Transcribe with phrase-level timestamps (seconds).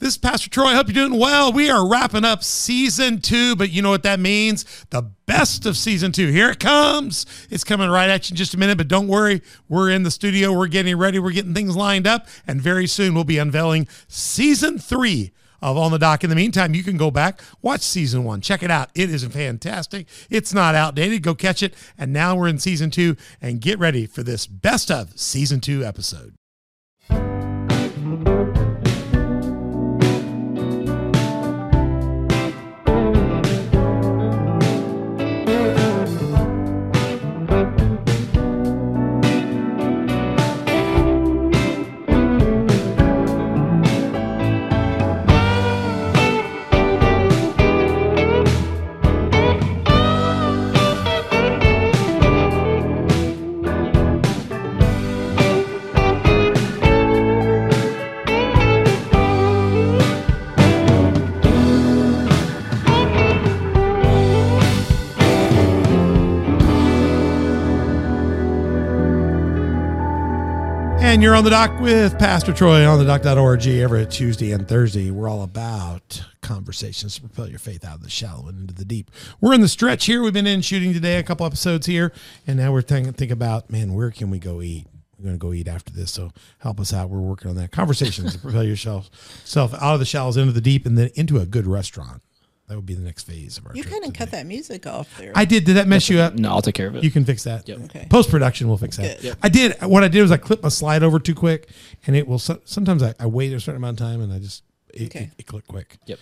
[0.00, 0.68] This is Pastor Troy.
[0.68, 1.52] I hope you're doing well.
[1.52, 4.64] We are wrapping up season two, but you know what that means?
[4.88, 6.28] The best of season two.
[6.28, 7.26] Here it comes.
[7.50, 9.42] It's coming right at you in just a minute, but don't worry.
[9.68, 10.56] We're in the studio.
[10.56, 11.18] We're getting ready.
[11.18, 12.26] We're getting things lined up.
[12.46, 16.24] And very soon we'll be unveiling season three of On the Dock.
[16.24, 18.88] In the meantime, you can go back, watch season one, check it out.
[18.94, 20.08] It is fantastic.
[20.30, 21.22] It's not outdated.
[21.22, 21.74] Go catch it.
[21.98, 25.84] And now we're in season two, and get ready for this best of season two
[25.84, 26.39] episode.
[71.20, 75.10] And you're on the dock with Pastor Troy on the dock.org every Tuesday and Thursday.
[75.10, 78.86] We're all about conversations to propel your faith out of the shallow and into the
[78.86, 79.10] deep.
[79.38, 80.22] We're in the stretch here.
[80.22, 82.14] We've been in shooting today, a couple episodes here,
[82.46, 84.86] and now we're thinking think about, man, where can we go eat?
[85.18, 87.10] We're going to go eat after this, so help us out.
[87.10, 87.70] We're working on that.
[87.70, 89.10] Conversations to propel yourself
[89.44, 92.22] self out of the shallows into the deep and then into a good restaurant.
[92.70, 95.18] That would be the next phase of our You kind of cut that music off
[95.18, 95.32] there.
[95.34, 95.64] I did.
[95.64, 96.34] Did that mess you up?
[96.36, 97.02] No, I'll take care of it.
[97.02, 97.68] You can fix that.
[97.68, 97.78] Yep.
[97.86, 98.06] Okay.
[98.08, 99.16] Post production, we'll fix that.
[99.16, 99.24] Good.
[99.24, 99.38] Yep.
[99.42, 99.82] I did.
[99.82, 101.68] What I did was I clipped my slide over too quick,
[102.06, 102.38] and it will.
[102.38, 104.62] Sometimes I, I wait a certain amount of time, and I just
[104.94, 105.24] it, Okay.
[105.24, 105.98] it, it clicked quick.
[106.06, 106.20] Yep.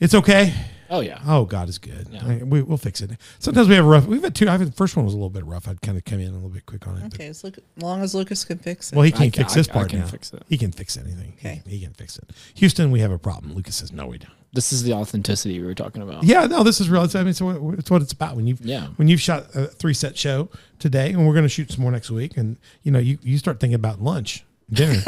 [0.00, 0.52] It's okay.
[0.90, 1.20] Oh yeah.
[1.26, 2.08] Oh, God is good.
[2.10, 2.26] Yeah.
[2.26, 3.12] I- we, we'll fix it.
[3.38, 4.06] Sometimes we have a rough.
[4.06, 4.48] We've had two.
[4.48, 5.68] I think the first one was a little bit rough.
[5.68, 7.04] I'd kind of come in a little bit quick on it.
[7.14, 7.44] okay, as,
[7.76, 8.96] long as Lucas can fix it.
[8.96, 10.06] well, he can't ca- fix I- this I part can now.
[10.06, 10.42] fix it.
[10.48, 11.34] He can fix anything.
[11.38, 11.62] Okay.
[11.66, 12.30] He, he can fix it.
[12.54, 13.54] Houston, we have a problem.
[13.54, 14.32] Lucas says no, we don't.
[14.52, 16.24] This is the authenticity we were talking about.
[16.24, 17.04] Yeah, no, this is real.
[17.04, 18.34] It's, I mean, it's what, it's what it's about.
[18.34, 18.86] When you've Yeah.
[18.96, 21.90] when you've shot a three set show today, and we're going to shoot some more
[21.92, 25.02] next week, and you know, you you start thinking about lunch, dinner,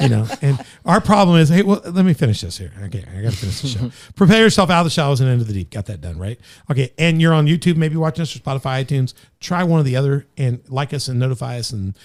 [0.00, 2.72] you know, and our problem is, hey, well, let me finish this here.
[2.84, 3.90] Okay, I got to finish the show.
[4.16, 5.70] Prepare yourself out of the shallows and into the deep.
[5.70, 6.40] Got that done, right?
[6.68, 9.14] Okay, and you're on YouTube, maybe watching us or Spotify, iTunes.
[9.38, 11.96] Try one of the other, and like us and notify us and.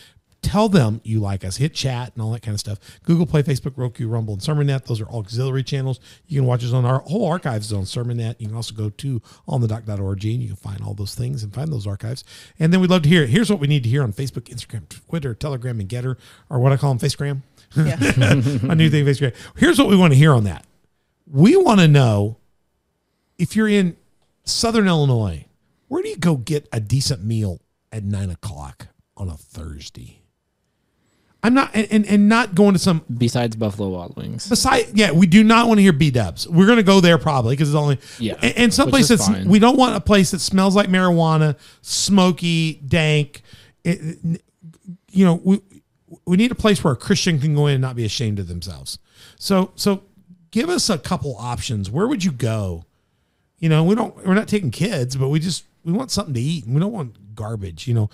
[0.46, 1.58] Tell them you like us.
[1.58, 2.78] Hit chat and all that kind of stuff.
[3.02, 4.86] Google Play, Facebook, Roku, Rumble, and SermonNet.
[4.86, 6.00] Those are auxiliary channels.
[6.28, 8.36] You can watch us on our whole archives is on SermonNet.
[8.38, 11.74] You can also go to onthedock.org and you can find all those things and find
[11.74, 12.24] those archives.
[12.60, 13.30] And then we'd love to hear it.
[13.30, 16.16] Here's what we need to hear on Facebook, Instagram, Twitter, Telegram, and Gettr,
[16.48, 17.42] or what I call them, Facegram.
[17.76, 17.96] yeah.
[18.68, 19.34] My new thing, Facegram.
[19.58, 20.64] Here's what we want to hear on that.
[21.26, 22.38] We want to know
[23.40, 23.98] if you're in
[24.44, 25.46] Southern Illinois,
[25.88, 27.62] where do you go get a decent meal
[27.92, 30.22] at nine o'clock on a Thursday?
[31.46, 34.50] I'm not, and, and, and not going to some Besides Buffalo Wild Wings.
[34.50, 36.48] Besides, yeah, we do not want to hear B Dubs.
[36.48, 39.12] We're going to go there probably because it's only Yeah, And, and some which place
[39.12, 39.48] is that's fine.
[39.48, 43.42] we don't want a place that smells like marijuana, smoky, dank.
[43.84, 44.40] It-
[45.12, 45.62] you know, we
[46.26, 48.48] we need a place where a Christian can go in and not be ashamed of
[48.48, 49.00] themselves.
[49.40, 50.04] So so
[50.52, 51.90] give us a couple options.
[51.90, 52.86] Where would you go?
[53.60, 56.42] You know, we don't we're not taking kids, but we just we want something to
[56.42, 57.88] eat and we don't want garbage.
[57.88, 58.10] You know,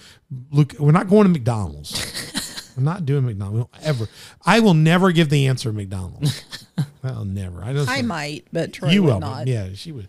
[0.51, 1.91] look, we're not going to McDonald's.
[2.75, 3.69] we're not doing McDonald's.
[3.83, 4.07] Ever.
[4.45, 6.43] I will never give the answer McDonald's.
[7.03, 7.63] I'll never.
[7.63, 7.89] I don't.
[7.89, 9.19] I might, but Troy you will.
[9.19, 9.47] not.
[9.47, 10.07] Yeah, she would.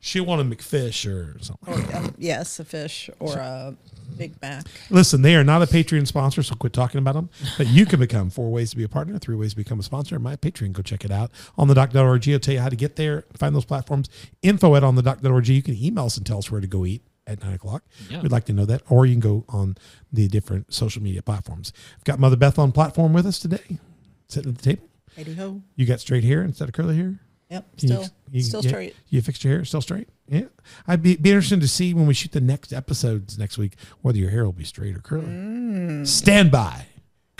[0.00, 1.74] She want a McFish or something.
[1.74, 3.74] Or, um, yes, a fish or a
[4.18, 4.66] Big Mac.
[4.90, 7.30] Listen, they are not a Patreon sponsor, so quit talking about them.
[7.56, 9.82] But you can become four ways to be a partner, three ways to become a
[9.82, 10.18] sponsor.
[10.18, 12.28] My Patreon, go check it out on the dock.org.
[12.28, 14.10] I'll tell you how to get there, find those platforms.
[14.42, 15.48] Info at on the dock.org.
[15.48, 17.82] You can email us and tell us where to go eat at nine o'clock.
[18.10, 18.20] Yeah.
[18.20, 18.82] We'd like to know that.
[18.88, 19.76] Or you can go on
[20.12, 21.72] the different social media platforms.
[21.96, 23.78] I've got Mother Beth on platform with us today,
[24.28, 24.88] sitting at the table.
[25.16, 25.62] Heidi ho.
[25.76, 27.18] You got straight hair instead of curly hair?
[27.50, 27.76] Yep.
[27.78, 28.96] Can you- Still, you- still yeah, straight.
[29.10, 30.08] You fixed your hair still straight?
[30.28, 30.46] Yeah.
[30.88, 34.18] I'd be, be interested to see when we shoot the next episodes next week whether
[34.18, 35.26] your hair will be straight or curly.
[35.26, 36.06] Mm.
[36.06, 36.86] Stand by.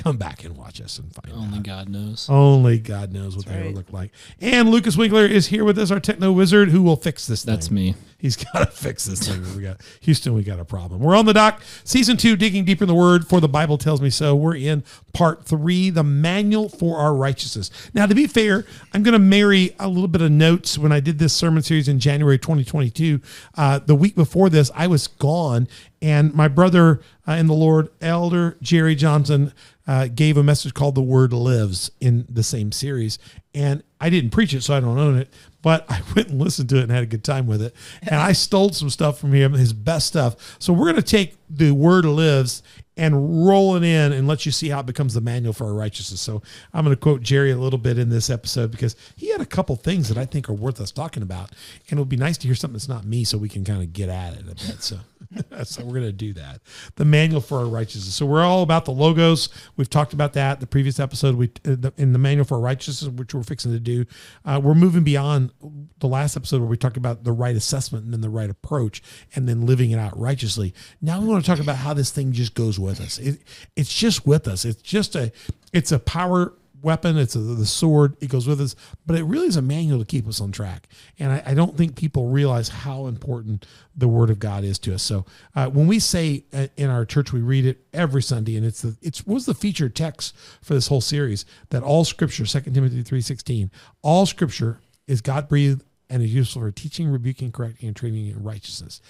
[0.05, 1.65] Come back and watch us and find Only out.
[1.65, 2.29] God knows.
[2.29, 3.69] Only God knows what That's the hair right.
[3.71, 4.11] will look like.
[4.39, 7.55] And Lucas Winkler is here with us, our techno wizard, who will fix this thing.
[7.55, 7.95] That's me.
[8.19, 9.43] He's got to fix this thing.
[9.57, 10.35] We got Houston.
[10.35, 11.01] We got a problem.
[11.01, 13.27] We're on the dock, season two, digging deeper in the Word.
[13.27, 14.37] For the Bible tells me so.
[14.37, 14.85] We're in
[15.15, 17.71] part three, the manual for our righteousness.
[17.95, 20.77] Now, to be fair, I'm going to marry a little bit of notes.
[20.77, 23.21] When I did this sermon series in January 2022,
[23.57, 25.67] uh, the week before this, I was gone,
[26.03, 29.53] and my brother uh, in the Lord, Elder Jerry Johnson,
[29.87, 33.19] uh, gave a message called "The Word Lives" in the same series,
[33.55, 35.33] and I didn't preach it, so I don't own it
[35.65, 37.75] but I went and listened to it and had a good time with it.
[38.03, 40.57] And I stole some stuff from him, his best stuff.
[40.61, 42.63] So we're going to take the word lives
[42.97, 45.75] and roll it in and let you see how it becomes the manual for our
[45.75, 46.21] righteousness.
[46.21, 46.43] So
[46.73, 49.47] I'm going to quote Jerry a little bit in this episode because he had a
[49.47, 51.51] couple things that I think are worth us talking about,
[51.91, 53.83] and it would be nice to hear something that's not me, so we can kind
[53.83, 54.83] of get at it a bit.
[54.83, 54.99] So.
[55.65, 56.61] so we're going to do that.
[56.97, 58.15] The manual for our righteousness.
[58.15, 59.49] So we're all about the logos.
[59.77, 61.37] We've talked about that the previous episode.
[61.37, 64.07] We uh, in the manual for our righteousness, which we're fixing to do.
[64.45, 65.53] Uh, we're moving beyond
[65.99, 69.03] the last episode where we talked about the right assessment and then the right approach,
[69.35, 70.75] and then living it out righteously.
[71.01, 73.19] Now we want to talk about how this thing just goes with us.
[73.19, 73.41] It,
[73.75, 74.65] it's just with us.
[74.65, 75.33] It's just a
[75.73, 76.53] it's a power
[76.83, 77.17] weapon.
[77.17, 78.17] It's a, the sword.
[78.21, 78.77] It goes with us,
[79.07, 80.87] but it really is a manual to keep us on track.
[81.19, 83.67] And I, I don't think people realize how important
[83.97, 85.03] the Word of God is to us.
[85.03, 85.25] So
[85.57, 88.83] uh, when we say uh, in our church, we read it every Sunday, and it's
[88.83, 93.03] the it's was the featured text for this whole series that all Scripture, Second Timothy
[93.03, 93.71] three sixteen,
[94.03, 98.43] all Scripture is God breathed and is useful for teaching, rebuking, correcting, and training in
[98.43, 99.01] righteousness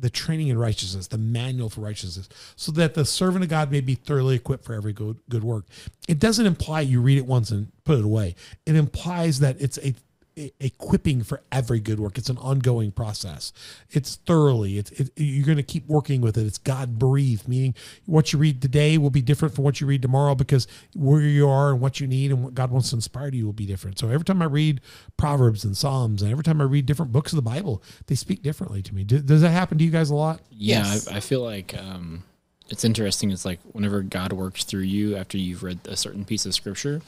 [0.00, 3.80] the training in righteousness, the manual for righteousness, so that the servant of God may
[3.80, 5.66] be thoroughly equipped for every good good work.
[6.08, 8.34] It doesn't imply you read it once and put it away.
[8.66, 9.94] It implies that it's a
[10.36, 12.18] equipping for every good work.
[12.18, 13.52] It's an ongoing process.
[13.90, 14.78] It's thoroughly.
[14.78, 16.46] It's it, you're going to keep working with it.
[16.46, 17.74] It's God breathed, meaning
[18.06, 21.48] what you read today will be different from what you read tomorrow because where you
[21.48, 23.66] are and what you need and what God wants to inspire to you will be
[23.66, 23.98] different.
[23.98, 24.80] So every time I read
[25.16, 28.42] Proverbs and Psalms and every time I read different books of the Bible, they speak
[28.42, 29.04] differently to me.
[29.04, 30.40] Does that happen to you guys a lot?
[30.50, 31.08] Yeah, yes.
[31.08, 31.76] I, I, feel like.
[31.76, 32.24] Um,
[32.70, 33.30] it's interesting.
[33.30, 37.02] It's like whenever God works through you after you've read a certain piece of scripture,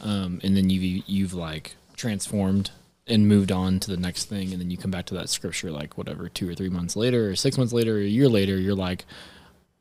[0.00, 2.72] um, and then you've you've like transformed
[3.06, 5.70] and moved on to the next thing and then you come back to that scripture
[5.70, 8.58] like whatever two or three months later or six months later or a year later
[8.58, 9.04] you're like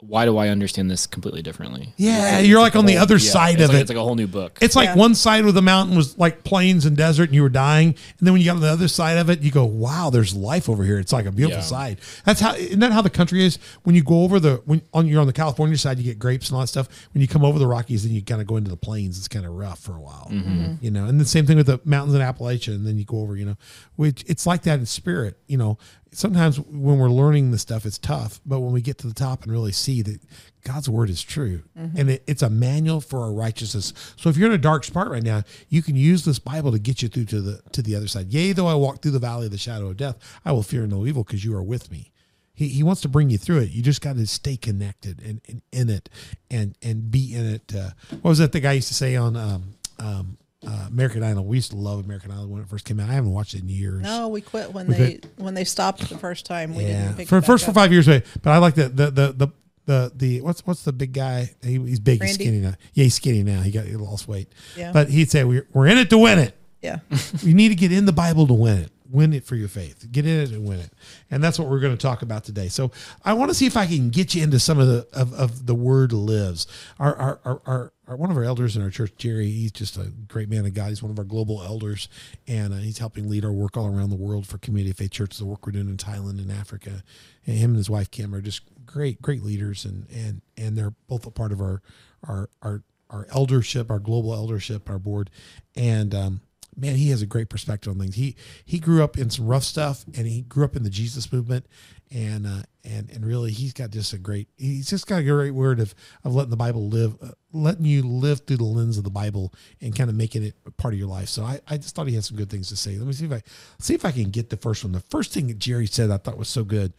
[0.01, 1.93] why do I understand this completely differently?
[1.95, 3.81] Yeah, you're like, like on whole, the other yeah, side of like, it.
[3.81, 4.57] It's like a whole new book.
[4.59, 4.95] It's like yeah.
[4.95, 8.27] one side of the mountain was like plains and desert, and you were dying, and
[8.27, 10.69] then when you got on the other side of it, you go, "Wow, there's life
[10.69, 11.65] over here." It's like a beautiful yeah.
[11.65, 11.99] side.
[12.25, 12.55] That's how.
[12.55, 13.59] Isn't that how the country is?
[13.83, 16.49] When you go over the when on you're on the California side, you get grapes
[16.49, 16.87] and all that stuff.
[17.13, 19.19] When you come over the Rockies, then you kind of go into the plains.
[19.19, 20.75] It's kind of rough for a while, mm-hmm.
[20.81, 21.05] you know.
[21.05, 23.45] And the same thing with the mountains in Appalachia, and then you go over, you
[23.45, 23.57] know,
[23.97, 25.77] which it's like that in spirit, you know
[26.13, 28.39] sometimes when we're learning the stuff, it's tough.
[28.45, 30.19] But when we get to the top and really see that
[30.63, 31.97] God's word is true, mm-hmm.
[31.97, 33.93] and it, it's a manual for our righteousness.
[34.17, 36.79] So if you're in a dark spot right now, you can use this Bible to
[36.79, 38.33] get you through to the to the other side.
[38.33, 40.85] Yea, though I walk through the valley of the shadow of death, I will fear
[40.85, 42.11] no evil because you are with me.
[42.53, 43.71] He, he wants to bring you through it.
[43.71, 46.09] You just got to stay connected and, and in it
[46.49, 47.73] and and be in it.
[47.73, 47.91] Uh,
[48.21, 51.45] what was that the guy used to say on um, um, uh, American Idol.
[51.45, 53.09] We used to love American Idol when it first came out.
[53.09, 54.01] I haven't watched it in years.
[54.01, 55.33] No, we quit when we they quit.
[55.37, 56.75] when they stopped the first time.
[56.75, 57.13] We yeah.
[57.13, 57.73] didn't for first up.
[57.73, 58.07] for five years.
[58.07, 58.23] Away.
[58.41, 59.47] But I like the the the the
[59.85, 61.53] the, the what's what's the big guy?
[61.63, 62.21] He, he's big.
[62.21, 62.27] Randy?
[62.27, 62.73] He's skinny now.
[62.93, 63.61] Yeah, he's skinny now.
[63.61, 64.49] He got he lost weight.
[64.77, 64.91] Yeah.
[64.91, 66.55] But he'd say we're we're in it to win it.
[66.81, 66.99] Yeah.
[67.41, 70.07] you need to get in the Bible to win it win it for your faith.
[70.11, 70.91] Get in it and win it.
[71.29, 72.69] And that's what we're going to talk about today.
[72.69, 72.91] So
[73.23, 75.65] I want to see if I can get you into some of the of, of
[75.65, 76.65] the word lives.
[76.99, 79.95] Our our, our our, our one of our elders in our church, Jerry, he's just
[79.95, 80.89] a great man of God.
[80.89, 82.09] He's one of our global elders,
[82.45, 85.37] and uh, he's helping lead our work all around the world for Community Faith Church,
[85.37, 87.03] the work we're doing in Thailand and Africa.
[87.45, 90.93] And him and his wife Kim are just great, great leaders, and and and they're
[91.07, 91.81] both a part of our
[92.27, 95.29] our our our eldership, our global eldership, our board,
[95.77, 96.41] and um,
[96.75, 98.15] man, he has a great perspective on things.
[98.15, 98.35] He
[98.65, 101.65] he grew up in some rough stuff, and he grew up in the Jesus movement,
[102.11, 104.47] and uh, and and really, he's got just a great.
[104.57, 108.03] He's just got a great word of of letting the Bible live, uh, letting you
[108.03, 110.99] live through the lens of the Bible, and kind of making it a part of
[110.99, 111.29] your life.
[111.29, 112.97] So I, I just thought he had some good things to say.
[112.97, 113.41] Let me see if I
[113.79, 114.93] see if I can get the first one.
[114.93, 116.93] The first thing that Jerry said I thought was so good,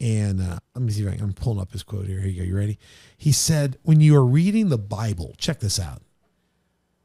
[0.00, 2.20] and uh, let me see if I, I'm pulling up his quote here.
[2.20, 2.46] Here you go.
[2.46, 2.78] You ready?
[3.16, 6.02] He said, "When you are reading the Bible, check this out.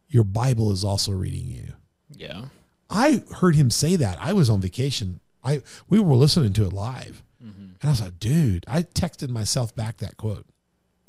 [0.09, 1.73] Your Bible is also reading you."
[2.15, 2.45] Yeah.
[2.89, 4.17] I heard him say that.
[4.21, 5.19] I was on vacation.
[5.43, 7.23] I we were listening to it live.
[7.43, 7.61] Mm-hmm.
[7.61, 10.45] And I was like, dude, I texted myself back that quote.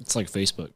[0.01, 0.73] It's like Facebook.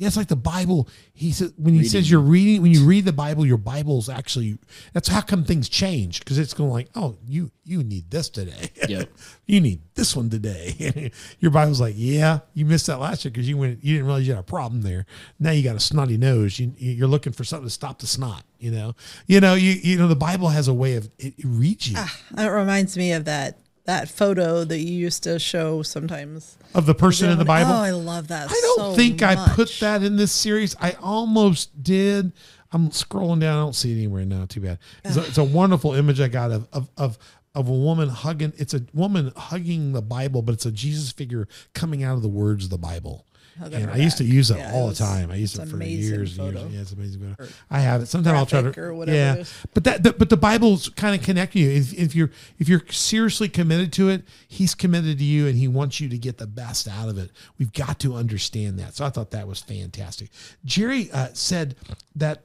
[0.00, 0.88] Yeah, it's like the Bible.
[1.12, 1.90] He says when he reading.
[1.90, 4.56] says you're reading when you read the Bible, your Bible's actually
[4.94, 8.70] that's how come things change because it's going like, oh, you you need this today.
[8.88, 9.10] Yep.
[9.46, 11.12] you need this one today.
[11.38, 14.26] your Bible's like, yeah, you missed that last year because you went you didn't realize
[14.26, 15.04] you had a problem there.
[15.38, 16.58] Now you got a snotty nose.
[16.58, 18.44] You you're looking for something to stop the snot.
[18.58, 18.94] You know,
[19.26, 21.96] you know, you you know the Bible has a way of it, it reads you.
[21.98, 23.58] Ah, it reminds me of that
[23.90, 27.72] that photo that you used to show sometimes of the person in the Bible.
[27.72, 28.48] Oh, I love that.
[28.48, 29.36] I don't so think much.
[29.36, 30.76] I put that in this series.
[30.80, 32.32] I almost did.
[32.70, 33.58] I'm scrolling down.
[33.58, 34.46] I don't see it anywhere now.
[34.46, 34.78] Too bad.
[35.04, 37.18] It's a, it's a wonderful image I got of, of of
[37.56, 38.52] of a woman hugging.
[38.58, 42.28] It's a woman hugging the Bible, but it's a Jesus figure coming out of the
[42.28, 43.26] words of the Bible.
[43.58, 45.30] Hug on And I used to use it Yeah, all the time.
[45.30, 46.72] I used it for years and years.
[46.72, 47.34] Yeah, it's amazing.
[47.36, 47.50] Photo.
[47.70, 48.06] I have it.
[48.06, 49.66] Sometimes I'll try to or whatever Yeah, it is.
[49.74, 51.70] but that the, but the Bible's kind of connecting you.
[51.70, 55.68] If, if you're if you're seriously committed to it, He's committed to you, and He
[55.68, 57.30] wants you to get the best out of it.
[57.58, 58.94] We've got to understand that.
[58.94, 60.30] So I thought that was fantastic.
[60.64, 61.76] Jerry uh, said
[62.16, 62.42] that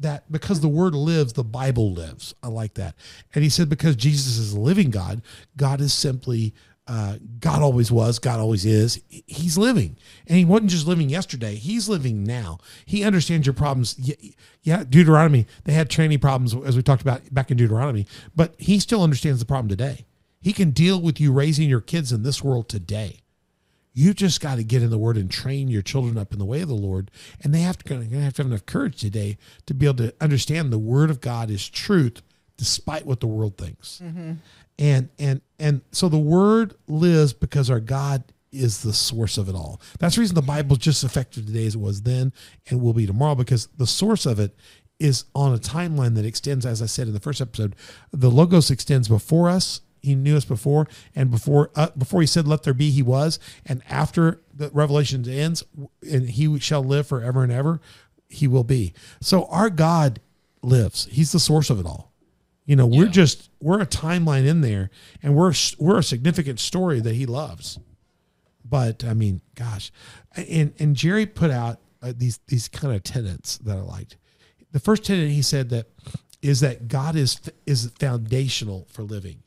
[0.00, 2.34] that because the word lives, the Bible lives.
[2.42, 2.94] I like that.
[3.34, 5.22] And he said because Jesus is a living God,
[5.56, 6.54] God is simply
[6.88, 9.02] uh, God always was, God always is.
[9.08, 11.54] He's living, and he wasn't just living yesterday.
[11.54, 12.58] He's living now.
[12.86, 13.96] He understands your problems.
[14.62, 15.46] Yeah, Deuteronomy.
[15.64, 19.38] They had training problems as we talked about back in Deuteronomy, but he still understands
[19.38, 20.06] the problem today.
[20.40, 23.20] He can deal with you raising your kids in this world today.
[23.92, 26.44] You just got to get in the Word and train your children up in the
[26.44, 27.10] way of the Lord,
[27.42, 30.72] and they have to have to have enough courage today to be able to understand
[30.72, 32.22] the Word of God is truth,
[32.56, 34.00] despite what the world thinks.
[34.78, 39.54] And and and so the Word lives because our God is the source of it
[39.54, 39.80] all.
[39.98, 42.32] That's the reason the Bible just effective today as it was then
[42.68, 44.54] and will be tomorrow because the source of it
[44.98, 47.76] is on a timeline that extends, as I said in the first episode,
[48.12, 49.80] the logos extends before us.
[50.00, 53.40] He knew us before, and before uh, before he said, "Let there be," he was,
[53.66, 55.64] and after the Revelation ends,
[56.08, 57.80] and he shall live forever and ever,
[58.28, 58.94] he will be.
[59.20, 60.20] So our God
[60.62, 61.08] lives.
[61.10, 62.07] He's the source of it all.
[62.68, 63.12] You know, we're Yeah.
[63.12, 64.90] just we're a timeline in there,
[65.22, 67.78] and we're we're a significant story that he loves.
[68.62, 69.90] But I mean, gosh,
[70.36, 74.18] and and Jerry put out uh, these these kind of tenets that I liked.
[74.72, 75.86] The first tenet he said that
[76.42, 79.42] is that God is is foundational for living.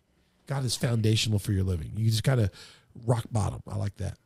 [0.48, 1.92] God is foundational for your living.
[1.96, 2.50] You just got to
[3.06, 3.62] rock bottom.
[3.68, 4.18] I like that.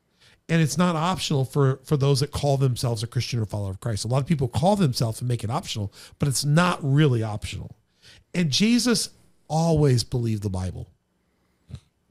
[0.47, 3.81] And it's not optional for for those that call themselves a Christian or follower of
[3.81, 4.05] Christ.
[4.05, 7.75] A lot of people call themselves and make it optional, but it's not really optional.
[8.35, 9.09] And Jesus
[9.47, 10.89] always believed the Bible.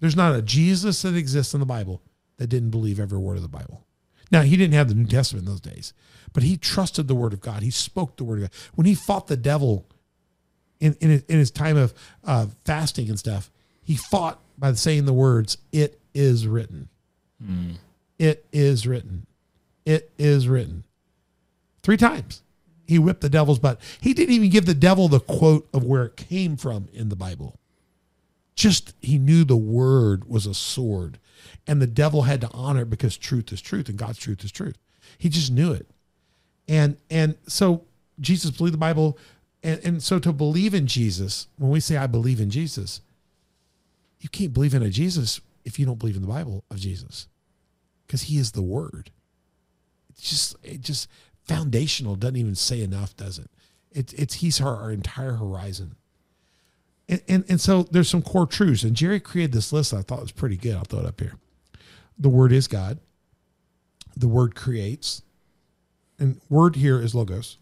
[0.00, 2.02] There's not a Jesus that exists in the Bible
[2.38, 3.84] that didn't believe every word of the Bible.
[4.30, 5.92] Now, he didn't have the New Testament in those days,
[6.32, 7.62] but he trusted the word of God.
[7.62, 8.50] He spoke the word of God.
[8.74, 9.86] When he fought the devil
[10.80, 13.50] in, in, his, in his time of uh, fasting and stuff,
[13.82, 16.88] he fought by saying the words, It is written.
[18.18, 19.26] It is written.
[19.84, 20.84] It is written.
[21.82, 22.42] Three times
[22.86, 23.80] he whipped the devil's butt.
[24.00, 27.16] He didn't even give the devil the quote of where it came from in the
[27.16, 27.58] Bible.
[28.54, 31.18] Just he knew the word was a sword,
[31.66, 34.52] and the devil had to honor it because truth is truth and God's truth is
[34.52, 34.78] truth.
[35.18, 35.88] He just knew it.
[36.68, 37.84] And and so
[38.20, 39.18] Jesus believed the Bible,
[39.62, 43.00] and, and so to believe in Jesus, when we say I believe in Jesus,
[44.20, 47.28] you can't believe in a Jesus if you don't believe in the Bible of Jesus.
[48.06, 49.10] Because he is the word.
[50.10, 51.08] It's just it just
[51.44, 53.50] foundational doesn't even say enough, does it?
[53.92, 55.96] It's it's he's our, our entire horizon.
[57.08, 58.82] And, and and so there's some core truths.
[58.82, 60.74] And Jerry created this list I thought was pretty good.
[60.74, 61.34] I'll throw it up here.
[62.18, 62.98] The word is God.
[64.16, 65.22] The word creates.
[66.18, 67.58] And word here is logos.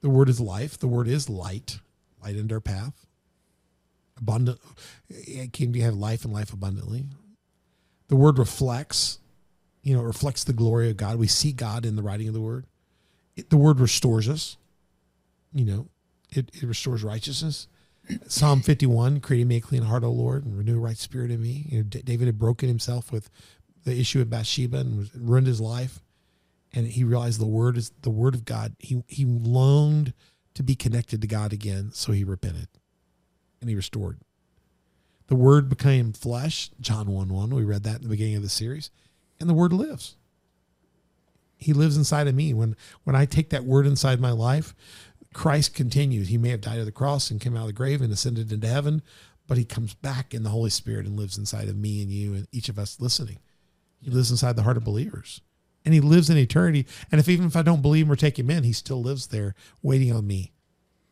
[0.00, 0.78] The word is life.
[0.78, 1.78] The word is light.
[2.22, 3.06] Light into our path.
[4.18, 4.58] Abundant.
[5.08, 7.04] It can be have life and life abundantly.
[8.08, 9.18] The word reflects,
[9.82, 11.16] you know, reflects the glory of God.
[11.16, 12.66] We see God in the writing of the word.
[13.36, 14.56] It, the word restores us.
[15.52, 15.88] You know,
[16.30, 17.68] it, it restores righteousness.
[18.28, 21.40] Psalm 51, creating me a clean heart, O Lord, and renew a right spirit in
[21.40, 21.66] me.
[21.68, 23.30] You know, D- David had broken himself with
[23.84, 26.00] the issue of Bathsheba and was, ruined his life.
[26.74, 28.74] And he realized the word is the word of God.
[28.78, 30.12] He, he longed
[30.54, 31.90] to be connected to God again.
[31.92, 32.68] So he repented
[33.60, 34.18] and he restored.
[35.28, 37.54] The word became flesh, John 1 1.
[37.54, 38.90] We read that in the beginning of the series.
[39.40, 40.16] And the word lives.
[41.64, 42.52] He lives inside of me.
[42.52, 44.74] When when I take that word inside my life,
[45.32, 46.28] Christ continues.
[46.28, 48.52] He may have died at the cross and came out of the grave and ascended
[48.52, 49.02] into heaven,
[49.46, 52.34] but he comes back in the Holy Spirit and lives inside of me and you
[52.34, 53.38] and each of us listening.
[54.00, 55.40] He lives inside the heart of believers.
[55.84, 56.86] And he lives in eternity.
[57.10, 59.26] And if even if I don't believe him or take him in, he still lives
[59.26, 60.52] there waiting on me.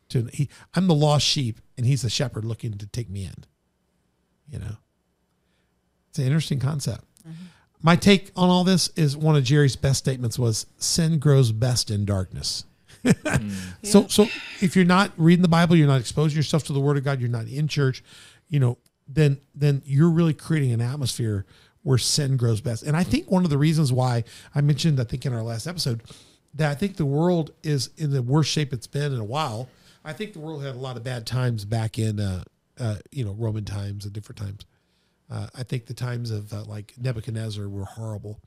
[0.09, 3.45] To he, I'm the lost sheep and he's the shepherd looking to take me in.
[4.47, 4.77] You know.
[6.09, 7.03] It's an interesting concept.
[7.27, 7.45] Mm-hmm.
[7.83, 11.91] My take on all this is one of Jerry's best statements was sin grows best
[11.91, 12.65] in darkness.
[13.83, 14.27] So so
[14.61, 17.19] if you're not reading the Bible, you're not exposing yourself to the word of God,
[17.19, 18.01] you're not in church,
[18.47, 21.45] you know, then then you're really creating an atmosphere
[21.81, 22.83] where sin grows best.
[22.83, 24.23] And I think one of the reasons why
[24.55, 26.01] I mentioned I think in our last episode
[26.53, 29.67] that I think the world is in the worst shape it's been in a while.
[30.05, 32.43] I think the world had a lot of bad times back in uh,
[32.79, 34.65] uh, you know Roman times and different times.
[35.29, 38.39] Uh, I think the times of uh, like Nebuchadnezzar were horrible,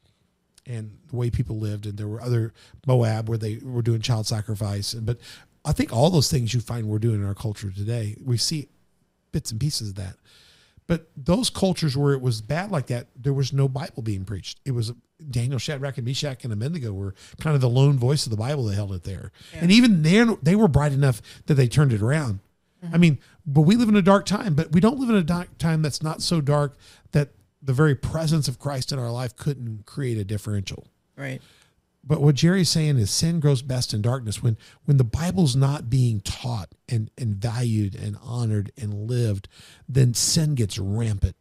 [0.66, 2.52] and the way people lived, and there were other
[2.86, 5.18] Moab where they were doing child sacrifice, and but
[5.64, 8.68] I think all those things you find we're doing in our culture today, we see
[9.32, 10.16] bits and pieces of that.
[10.86, 14.60] But those cultures where it was bad like that, there was no Bible being preached.
[14.64, 14.92] It was
[15.30, 18.64] Daniel, Shadrach, and Meshach, and Abednego were kind of the lone voice of the Bible
[18.66, 19.32] that held it there.
[19.52, 22.38] And even then, they were bright enough that they turned it around.
[22.86, 22.94] Mm-hmm.
[22.94, 25.22] I mean, but we live in a dark time, but we don't live in a
[25.22, 26.76] dark time that's not so dark
[27.12, 27.30] that
[27.62, 31.40] the very presence of Christ in our life couldn't create a differential Right.
[32.04, 35.88] but what Jerry's saying is sin grows best in darkness when when the Bible's not
[35.90, 39.48] being taught and and valued and honored and lived,
[39.88, 41.34] then sin gets rampant.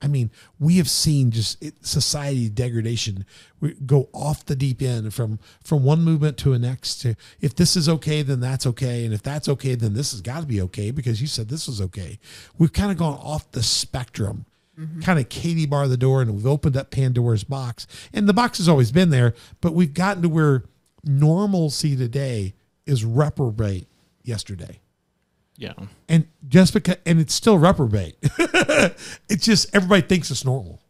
[0.00, 3.24] I mean, we have seen just it, society degradation
[3.60, 7.02] we go off the deep end from from one movement to the next.
[7.02, 10.20] To if this is okay, then that's okay, and if that's okay, then this has
[10.20, 12.18] got to be okay because you said this was okay.
[12.58, 14.46] We've kind of gone off the spectrum
[14.78, 15.00] mm-hmm.
[15.00, 17.86] kind of Katie bar the door and we've opened up Pandora's box.
[18.12, 20.64] And the box has always been there, but we've gotten to where
[21.04, 22.54] normalcy today
[22.86, 23.88] is reprobate
[24.22, 24.80] yesterday.
[25.58, 25.74] Yeah.
[26.08, 28.16] And just because, and it's still reprobate.
[29.28, 30.80] it's just everybody thinks it's normal.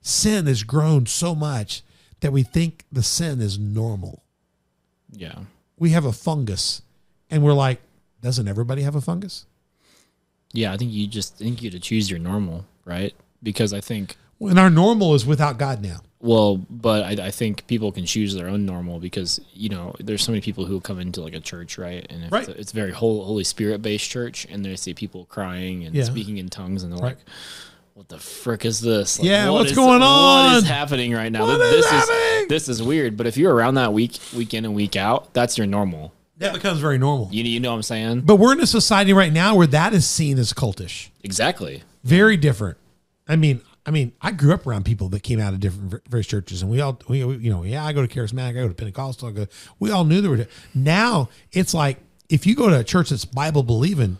[0.00, 1.82] Sin has grown so much
[2.20, 4.22] that we think the sin is normal.
[5.10, 5.40] Yeah.
[5.78, 6.80] We have a fungus
[7.30, 7.80] and we're like,
[8.22, 9.44] doesn't everybody have a fungus?
[10.52, 10.72] Yeah.
[10.72, 13.14] I think you just I think you to choose your normal, right?
[13.42, 16.00] Because I think And our normal is without God now.
[16.24, 20.24] Well, but I, I think people can choose their own normal because you know there's
[20.24, 22.06] so many people who come into like a church, right?
[22.08, 22.48] And Right.
[22.48, 26.04] it's, it's very whole, Holy Spirit based church, and they see people crying and Yeah.
[26.04, 27.16] speaking in tongues, and they're Right.
[27.18, 27.26] like,
[27.92, 29.18] "What the frick is this?
[29.18, 30.54] Like, Yeah, what what's is- going What on?
[30.56, 31.46] is happening right now?
[31.46, 32.48] What Th- is this happening?
[32.48, 35.58] this is weird." But if you're around that week, week in and week out, that's
[35.58, 36.14] your normal.
[36.38, 37.28] That becomes very normal.
[37.32, 38.22] You you know what I'm saying?
[38.22, 41.08] But we're in a society right now where that is seen as cultish.
[41.22, 41.82] Exactly.
[42.02, 42.78] Very different.
[43.28, 46.26] I mean, I mean, I grew up around people that came out of different various
[46.26, 48.74] churches, and we all, we, you know, yeah, I go to charismatic, I go to
[48.74, 49.46] Pentecostal, I go.
[49.78, 50.46] We all knew there were.
[50.74, 51.98] Now it's like
[52.30, 54.18] if you go to a church that's Bible believing,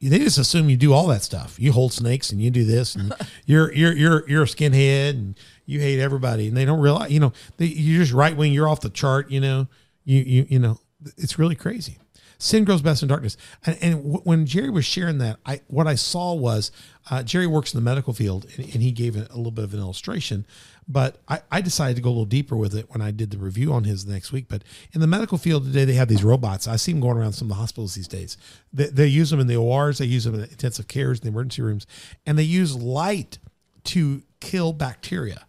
[0.00, 1.58] they just assume you do all that stuff.
[1.58, 3.12] You hold snakes and you do this, and
[3.46, 7.20] you're you're you're you're a skinhead and you hate everybody, and they don't realize, you
[7.20, 8.52] know, they, you're just right wing.
[8.52, 9.30] You're off the chart.
[9.30, 9.68] You know,
[10.04, 10.78] you you you know,
[11.16, 11.98] it's really crazy.
[12.38, 13.36] Sin grows best in darkness.
[13.64, 16.70] And, and w- when Jerry was sharing that, I what I saw was
[17.10, 19.64] uh, Jerry works in the medical field, and, and he gave it a little bit
[19.64, 20.46] of an illustration.
[20.88, 23.38] But I, I decided to go a little deeper with it when I did the
[23.38, 24.46] review on his next week.
[24.48, 24.62] But
[24.92, 26.68] in the medical field today, they have these robots.
[26.68, 28.36] I see them going around some of the hospitals these days.
[28.72, 31.30] They, they use them in the ORs, they use them in intensive cares, in the
[31.30, 31.86] emergency rooms,
[32.24, 33.38] and they use light
[33.84, 35.46] to kill bacteria.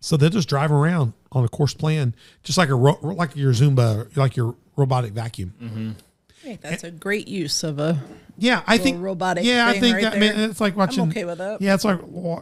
[0.00, 3.52] So they'll just drive around on a course plan, just like a ro- like your
[3.52, 5.54] Roomba, like your robotic vacuum.
[5.62, 5.90] Mm-hmm.
[6.40, 8.00] I think that's a great use of a.
[8.38, 10.48] Yeah, I think robotic Yeah, I think right I mean there.
[10.48, 11.02] it's like watching.
[11.02, 11.60] I'm okay with that.
[11.60, 11.98] Yeah, it's like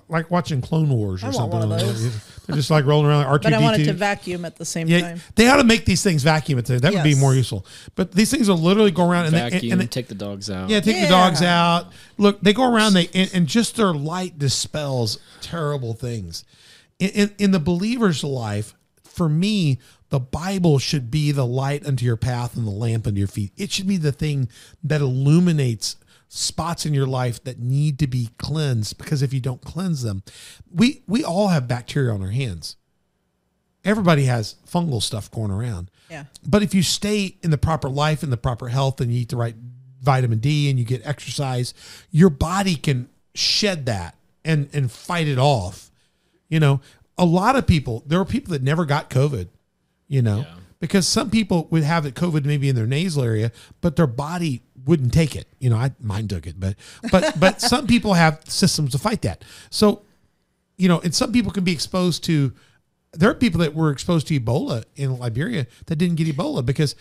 [0.08, 1.58] like watching Clone Wars or I want something.
[1.58, 1.86] one of like that.
[1.86, 2.24] those.
[2.46, 4.56] They're just like rolling around like R two But I want it to vacuum at
[4.56, 5.20] the same Yeah, time.
[5.34, 6.66] they ought to make these things vacuum it.
[6.66, 7.66] That would be more useful.
[7.96, 9.72] But these things will literally go around and they, Vacuum.
[9.72, 10.70] and they, take the dogs out.
[10.70, 11.88] yeah, take the dogs out.
[12.16, 12.92] Look, they go around.
[12.94, 16.44] They and, and just their light dispels terrible things.
[17.00, 18.74] In, in in the believer's life,
[19.18, 19.78] for me,
[20.08, 23.52] the Bible should be the light unto your path and the lamp unto your feet.
[23.56, 24.48] It should be the thing
[24.82, 25.96] that illuminates
[26.28, 28.96] spots in your life that need to be cleansed.
[28.96, 30.22] Because if you don't cleanse them,
[30.72, 32.76] we we all have bacteria on our hands.
[33.84, 35.90] Everybody has fungal stuff going around.
[36.10, 36.24] Yeah.
[36.46, 39.28] But if you stay in the proper life and the proper health and you eat
[39.28, 39.54] the right
[40.00, 41.74] vitamin D and you get exercise,
[42.10, 45.90] your body can shed that and and fight it off.
[46.48, 46.80] You know,
[47.18, 49.48] a lot of people, there are people that never got COVID,
[50.06, 50.54] you know, Yeah.
[50.80, 53.50] because some people would have it COVID maybe in their nasal area,
[53.80, 55.46] but their body wouldn't take it.
[55.58, 56.76] You know, I mine took it, but
[57.10, 59.44] but but some people have systems to fight that.
[59.70, 60.02] So
[60.76, 62.52] you know, and some people can be exposed to.
[63.12, 66.94] There are people that were exposed to Ebola in Liberia that didn't get Ebola because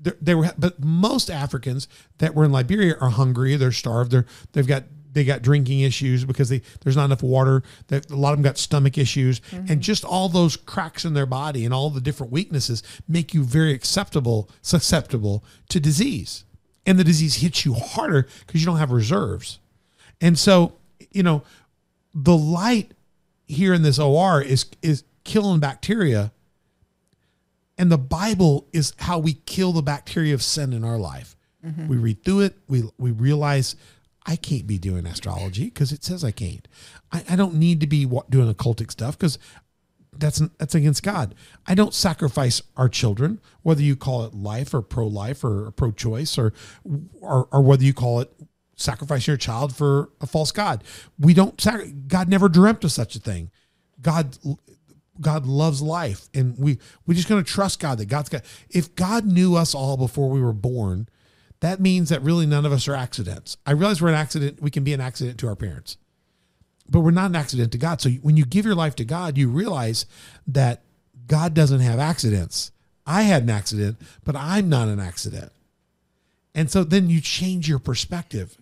[0.00, 0.52] they they were.
[0.58, 1.86] But most Africans
[2.18, 3.54] that were in Liberia are hungry.
[3.56, 4.10] They're starved.
[4.10, 7.62] They're they've got they got drinking issues because they there's not enough water.
[7.88, 9.80] That a lot of them got stomach issues, and mm-hmm.
[9.80, 13.72] just all those cracks in their body and all the different weaknesses make you very
[13.72, 16.44] acceptable susceptible to disease,
[16.84, 19.58] and the disease hits you harder because you don't have reserves.
[20.20, 20.74] And so,
[21.10, 21.42] you know,
[22.14, 22.92] the light
[23.46, 26.32] here in this OR is is killing bacteria.
[27.76, 31.34] And the Bible is how we kill the bacteria of sin in our life.
[31.64, 31.88] Mm-hmm.
[31.88, 33.74] We read through it, we we realize
[34.26, 36.66] I can't be doing astrology because it says I can't.
[37.12, 39.38] I, I don't need to be doing occultic stuff because
[40.16, 41.34] that's that's against God.
[41.66, 45.90] I don't sacrifice our children, whether you call it life or pro life or pro
[45.90, 46.52] choice or,
[47.20, 48.32] or or whether you call it
[48.76, 50.84] sacrificing your child for a false god.
[51.18, 51.62] We don't.
[52.08, 53.50] God never dreamt of such a thing.
[54.00, 54.38] God
[55.20, 58.44] God loves life, and we we just gonna trust God that God's got.
[58.70, 61.08] If God knew us all before we were born,
[61.64, 63.56] that means that really none of us are accidents.
[63.64, 64.60] I realize we're an accident.
[64.60, 65.96] We can be an accident to our parents,
[66.90, 68.02] but we're not an accident to God.
[68.02, 70.04] So when you give your life to God, you realize
[70.46, 70.82] that
[71.26, 72.70] God doesn't have accidents.
[73.06, 75.52] I had an accident, but I'm not an accident.
[76.54, 78.58] And so then you change your perspective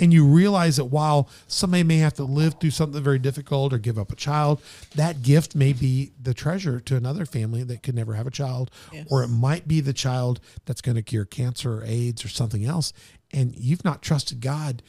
[0.00, 3.78] and you realize that while somebody may have to live through something very difficult or
[3.78, 4.60] give up a child,
[4.94, 8.70] that gift may be the treasure to another family that could never have a child,
[8.92, 9.06] Yes.
[9.10, 12.64] or it might be the child that's going to cure cancer or AIDS or something
[12.64, 12.92] else.
[13.32, 14.82] And you've not trusted God.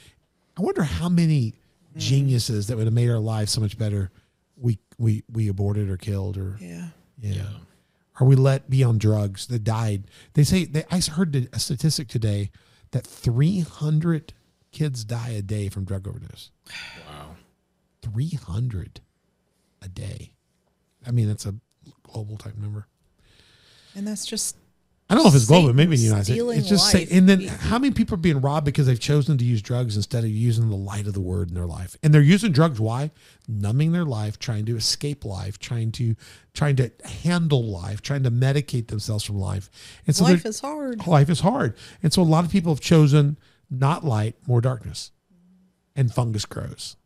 [0.58, 1.54] I wonder how many
[1.96, 2.00] mm.
[2.00, 4.12] geniuses that would have made our lives so much better
[4.58, 6.88] we we we aborted or killed or Yeah.
[7.20, 7.44] yeah.
[8.20, 10.06] Or we let be on drugs that died.
[10.34, 12.50] They say they, I heard a statistic today
[12.92, 14.34] that 300
[14.76, 16.52] kids die a day from drug overdose.
[17.08, 17.38] Wow.
[18.04, 19.00] 300
[19.82, 20.34] a day.
[21.08, 21.56] I mean, that's a
[22.04, 22.88] global type number.
[23.96, 24.58] And that's just
[25.10, 26.58] I don't know if it's global, Satan maybe in the United States.
[26.58, 29.46] It's just say, and then how many people are being robbed because they've chosen to
[29.46, 31.96] use drugs instead of using the light of the word in their life?
[32.02, 32.80] And they're using drugs.
[32.80, 33.12] Why?
[33.48, 36.16] Numbing their life, trying to escape life, trying to
[36.54, 39.70] trying to handle life, trying to medicate themselves from life.
[40.08, 41.06] And so life is hard.
[41.06, 41.78] life is hard.
[42.02, 43.38] And so a lot of people have chosen
[43.70, 45.12] not light, more darkness.
[45.96, 46.98] And fungus grows.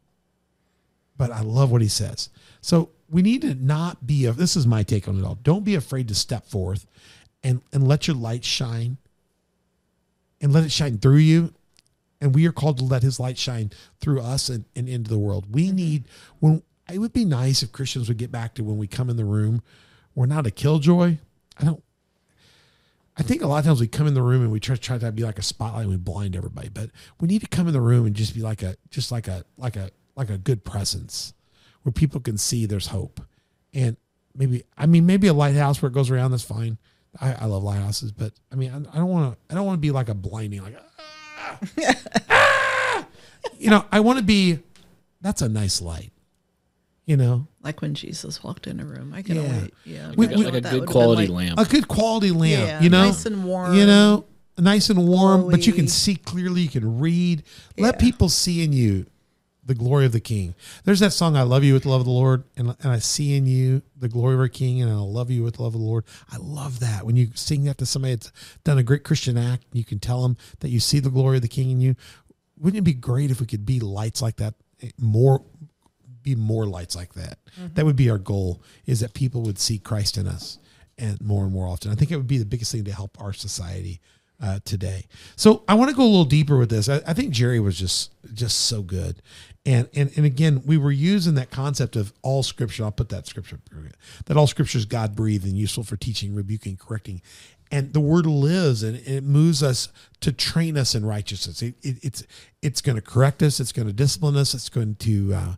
[1.15, 2.29] But I love what he says.
[2.61, 5.35] So we need to not be a this is my take on it all.
[5.35, 6.87] Don't be afraid to step forth
[7.43, 8.97] and, and let your light shine
[10.41, 11.53] and let it shine through you.
[12.21, 15.19] And we are called to let his light shine through us and, and into the
[15.19, 15.53] world.
[15.53, 15.75] We mm-hmm.
[15.75, 16.03] need
[16.39, 19.17] when it would be nice if Christians would get back to when we come in
[19.17, 19.61] the room,
[20.15, 21.17] we're not a killjoy.
[21.57, 21.83] I don't
[23.19, 24.97] I think a lot of times we come in the room and we try, try
[24.97, 27.73] to be like a spotlight and we blind everybody, but we need to come in
[27.73, 30.63] the room and just be like a just like a like a like a good
[30.63, 31.33] presence
[31.83, 33.19] where people can see there's hope.
[33.73, 33.97] And
[34.33, 36.77] maybe I mean maybe a lighthouse where it goes around that's fine.
[37.19, 39.75] I, I love lighthouses, but I mean I, I don't want to I don't want
[39.75, 41.59] to be like a blinding like ah,
[42.29, 43.07] ah.
[43.57, 44.59] you know I want to be
[45.19, 46.13] that's a nice light.
[47.09, 49.13] You know, Like when Jesus walked in a room.
[49.15, 49.41] I can Yeah.
[49.41, 50.11] only yeah.
[50.15, 51.47] We- imagine we- like a good would have been quality like.
[51.55, 51.59] lamp.
[51.59, 52.67] a good quality lamp.
[52.67, 53.75] Yeah, you know, nice and warm.
[53.75, 54.25] You know,
[54.59, 56.61] nice and warm, but you can see clearly.
[56.61, 57.41] You can read.
[57.79, 59.07] Let people see in you
[59.65, 60.53] the glory of the King.
[60.83, 62.99] There's that song, "I love you with the love of the Lord," and, and I
[62.99, 65.73] see in you the glory of our King, and I love you with the love
[65.73, 66.03] of the Lord.
[66.31, 68.31] I love that when you sing that to somebody that's
[68.63, 69.65] done a great Christian act.
[69.73, 71.95] You can tell them that you see the glory of the King in you.
[72.55, 74.53] Wouldn't it be great if we could be lights like that?
[74.83, 75.41] Eh, more,
[76.23, 77.39] be more lights like that.
[77.75, 78.61] That would be our goal.
[78.85, 80.59] Is that people would see Christ in us,
[80.97, 81.91] and more and more often.
[81.91, 84.01] I think it would be the biggest thing to help our society
[84.41, 85.05] uh, today.
[85.35, 86.87] So I want to go a little deeper with this.
[86.87, 89.21] I, I think Jerry was just just so good,
[89.65, 92.83] and and and again, we were using that concept of all Scripture.
[92.83, 93.59] I'll put that Scripture
[94.25, 97.21] that all Scripture is God breathed and useful for teaching, rebuking, correcting.
[97.71, 99.89] And the word lives and it moves us
[100.21, 101.61] to train us in righteousness.
[101.61, 102.23] It, it, it's
[102.63, 103.59] it's going to correct us.
[103.59, 104.55] It's going to discipline us.
[104.55, 105.55] It's going to uh,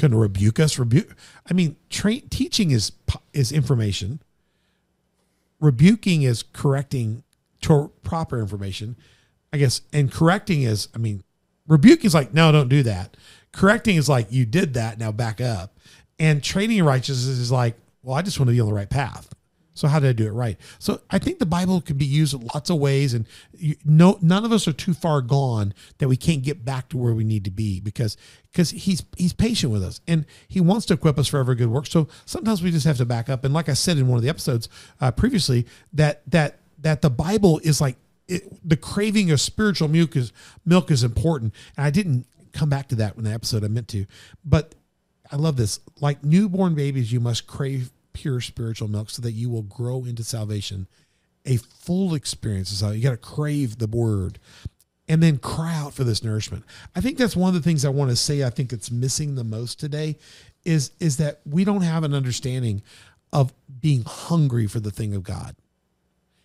[0.00, 0.78] to rebuke us.
[0.78, 1.14] Rebuke.
[1.48, 2.92] I mean, train teaching is
[3.32, 4.20] is information.
[5.60, 7.24] Rebuking is correcting
[7.62, 8.96] to proper information,
[9.52, 9.80] I guess.
[9.92, 11.24] And correcting is, I mean,
[11.66, 13.16] rebuking is like, no, don't do that.
[13.52, 15.76] Correcting is like, you did that, now back up.
[16.18, 18.88] And training in righteousness is like, well, I just want to be on the right
[18.88, 19.34] path.
[19.78, 20.58] So how did I do it right?
[20.80, 24.18] So I think the Bible can be used in lots of ways, and you, no,
[24.20, 27.22] none of us are too far gone that we can't get back to where we
[27.22, 28.16] need to be because
[28.50, 31.68] because he's he's patient with us and he wants to equip us for every good
[31.68, 31.86] work.
[31.86, 33.44] So sometimes we just have to back up.
[33.44, 34.68] And like I said in one of the episodes
[35.00, 40.16] uh, previously, that that that the Bible is like it, the craving of spiritual milk
[40.16, 40.32] is
[40.66, 41.54] milk is important.
[41.76, 44.06] And I didn't come back to that in the episode I meant to,
[44.44, 44.74] but
[45.30, 45.78] I love this.
[46.00, 50.24] Like newborn babies, you must crave pure spiritual milk so that you will grow into
[50.24, 50.88] salvation.
[51.46, 54.40] A full experience is how you got to crave the word
[55.08, 56.64] and then cry out for this nourishment.
[56.96, 59.36] I think that's one of the things I want to say I think it's missing
[59.36, 60.18] the most today
[60.64, 62.82] is is that we don't have an understanding
[63.32, 65.54] of being hungry for the thing of God.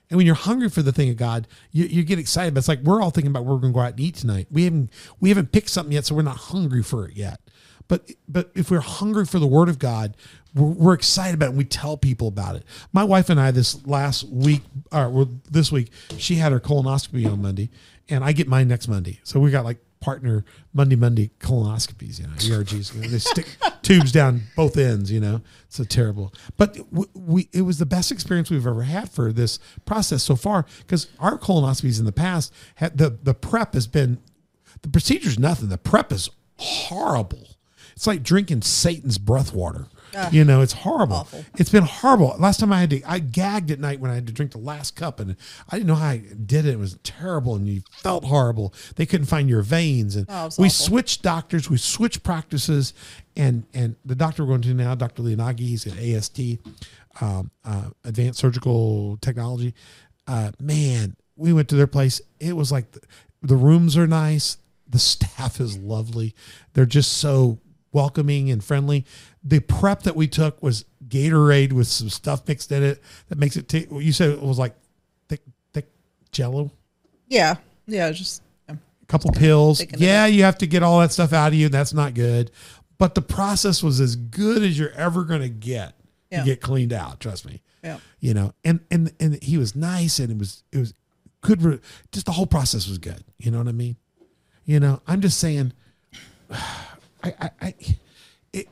[0.09, 2.53] And when you're hungry for the thing of God, you, you get excited.
[2.53, 4.47] But it's like we're all thinking about we're going to go out and eat tonight.
[4.51, 7.41] We haven't we haven't picked something yet, so we're not hungry for it yet.
[7.93, 10.17] But but if we're hungry for the Word of God,
[10.55, 11.49] we're, we're excited about it.
[11.49, 12.63] and We tell people about it.
[12.91, 17.31] My wife and I this last week, or well, this week, she had her colonoscopy
[17.31, 17.69] on Monday,
[18.09, 19.19] and I get mine next Monday.
[19.21, 22.95] So we got like partner Monday Monday colonoscopies, you know, ERGs.
[22.95, 23.45] You know, they stick
[23.83, 25.41] tubes down both ends, you know.
[25.67, 26.33] It's a terrible.
[26.57, 30.35] But we, we it was the best experience we've ever had for this process so
[30.35, 34.17] far because our colonoscopies in the past had the the prep has been
[34.81, 35.69] the procedure's nothing.
[35.69, 36.27] The prep is
[36.57, 37.52] horrible.
[37.95, 39.87] It's like drinking Satan's breath water.
[40.31, 41.15] you know, it's horrible.
[41.15, 41.43] Awful.
[41.57, 42.35] It's been horrible.
[42.37, 44.59] Last time I had to, I gagged at night when I had to drink the
[44.59, 45.35] last cup, and
[45.69, 46.73] I didn't know how I did it.
[46.73, 48.75] It was terrible, and you felt horrible.
[48.95, 50.69] They couldn't find your veins, and Oh, we awful.
[50.69, 52.93] switched doctors, we switched practices,
[53.35, 55.23] and and the doctor we're going to now, Dr.
[55.23, 56.59] Leonagi, he's at AST,
[57.19, 59.73] um, uh, Advanced Surgical Technology.
[60.27, 62.21] Uh, man, we went to their place.
[62.39, 63.01] It was like the,
[63.41, 66.35] the rooms are nice, the staff is lovely.
[66.73, 67.57] They're just so
[67.93, 69.05] welcoming and friendly.
[69.43, 73.55] The prep that we took was Gatorade with some stuff mixed in it that makes
[73.55, 73.69] it.
[73.69, 74.75] T- you said it was like
[75.29, 75.41] thick,
[75.73, 75.89] thick
[76.31, 76.71] Jello
[77.27, 77.55] Yeah.
[77.87, 78.11] Yeah.
[78.11, 78.75] Just yeah.
[79.07, 79.83] couple pills.
[79.97, 81.65] Yeah, you have to get all that stuff out of you.
[81.65, 82.51] And that's not good.
[82.97, 85.93] But the process was as good as you're ever going to get
[86.31, 86.39] Yeah.
[86.39, 87.19] to get cleaned out.
[87.19, 87.61] Trust me.
[87.83, 87.97] Yeah.
[88.21, 90.93] You know, and and and he was nice, and it was it was
[91.41, 91.61] good.
[91.61, 91.79] Re-
[92.13, 93.25] just the whole process was good.
[93.37, 93.97] You know what I mean?
[94.63, 95.73] You know, I'm just saying.
[97.23, 97.51] I I.
[97.61, 97.75] I
[98.53, 98.67] it,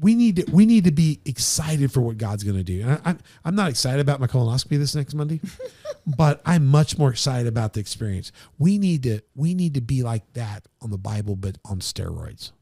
[0.00, 2.82] we need to we need to be excited for what God's going to do.
[2.82, 5.40] And I, I'm I'm not excited about my colonoscopy this next Monday,
[6.06, 8.32] but I'm much more excited about the experience.
[8.58, 12.52] We need to we need to be like that on the Bible, but on steroids.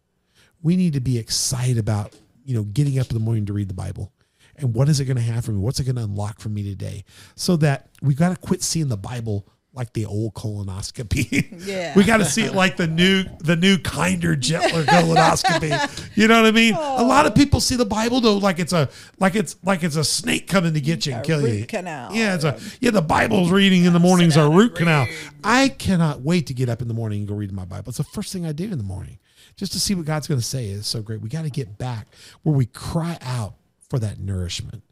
[0.63, 3.69] We need to be excited about you know getting up in the morning to read
[3.69, 4.13] the Bible,
[4.57, 5.59] and what is it going to have for me?
[5.61, 7.05] What's it going to unlock for me today?
[7.37, 9.47] So that we've got to quit seeing the Bible
[9.79, 11.47] like the old colonoscopy.
[11.69, 11.95] Yeah.
[11.95, 16.17] we got to see it like the new the new kinder, gentler colonoscopy.
[16.17, 16.75] You know what I mean?
[16.75, 18.89] A lot of people see the Bible though like it's a
[19.19, 21.65] like it's like it's a snake coming to get you and A kill you.
[21.67, 22.13] canal.
[22.15, 22.91] Yeah, it's a yeah.
[22.91, 25.07] The Bible's reading in the mornings are root canal.
[25.45, 27.89] I cannot wait to get up in the morning and go read my Bible.
[27.91, 29.19] It's the first thing I do in the morning,
[29.57, 30.67] just to see what God's going to say.
[30.67, 31.21] Is so great.
[31.21, 32.09] We got to get back
[32.43, 33.55] where we cry out
[33.89, 34.83] for that nourishment,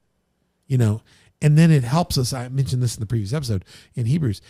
[0.66, 1.03] you know,
[1.42, 2.33] and then it helps us.
[2.33, 4.40] I mentioned this in the previous episode in Hebrews.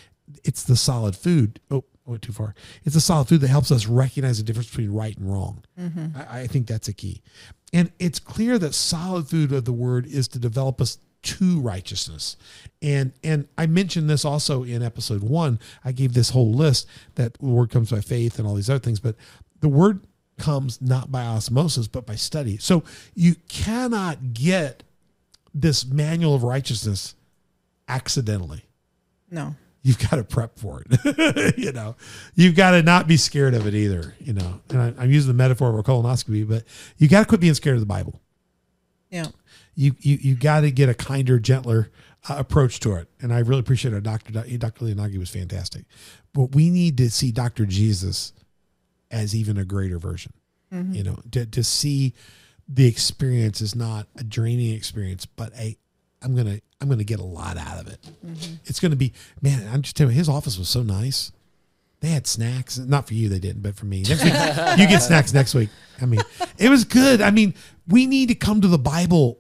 [0.45, 1.61] It's the solid food.
[1.71, 2.55] Oh, I went too far.
[2.85, 5.65] It's the solid food that helps us recognize the difference between right and wrong.
[5.79, 6.17] Mm-hmm.
[6.17, 7.23] I, I think that's a key.
[7.73, 12.37] And it's clear that solid food of the word is to develop us to righteousness.
[12.81, 15.59] And and I mentioned this also in episode one.
[15.85, 16.87] I gave this whole list
[17.17, 19.17] that the word comes by faith and all these other things, but
[19.61, 20.07] the word
[20.39, 22.59] comes not by osmosis, but by study.
[22.59, 22.85] So
[23.15, 24.85] you cannot get
[25.53, 27.15] this manual of righteousness
[27.89, 28.65] accidentally
[29.31, 29.57] No.
[29.87, 31.57] You've got to prep for it.
[31.57, 31.94] you know,
[32.35, 34.16] you've got to not be scared of it either.
[34.18, 36.64] You know, and I, I'm using the metaphor of a colonoscopy, but
[36.99, 38.20] you got to quit being scared of the Bible.
[39.11, 39.29] Yeah.
[39.77, 41.92] You you you got to get a kinder, gentler
[42.29, 43.09] uh, approach to it.
[43.20, 44.33] And I really appreciate our doctor.
[44.33, 44.85] Dr.
[44.85, 45.85] Leonagi was fantastic,
[46.33, 47.64] but we need to see Dr.
[47.64, 48.33] Jesus
[49.12, 50.33] as even a greater version.
[50.92, 52.12] You know, to to see
[52.68, 55.77] the experience is not a draining experience, but a
[56.23, 57.99] I'm gonna I'm gonna get a lot out of it.
[58.65, 59.69] It's gonna be man.
[59.73, 61.33] I'm just telling you, his office was so nice.
[62.01, 64.03] They had snacks, not for you, they didn't, but for me.
[64.03, 64.33] Next week,
[64.79, 65.71] you get snacks next week.
[66.01, 66.21] I mean,
[66.59, 67.21] it was good.
[67.23, 67.55] I mean,
[67.89, 69.39] we need to come to the Bible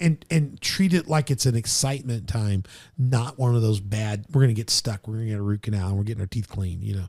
[0.00, 2.64] and and treat it like it's an excitement time,
[2.98, 4.26] not one of those bad.
[4.32, 5.06] We're gonna get stuck.
[5.06, 5.88] We're gonna get a root canal.
[5.88, 6.82] and We're getting our teeth clean.
[6.82, 7.06] You know,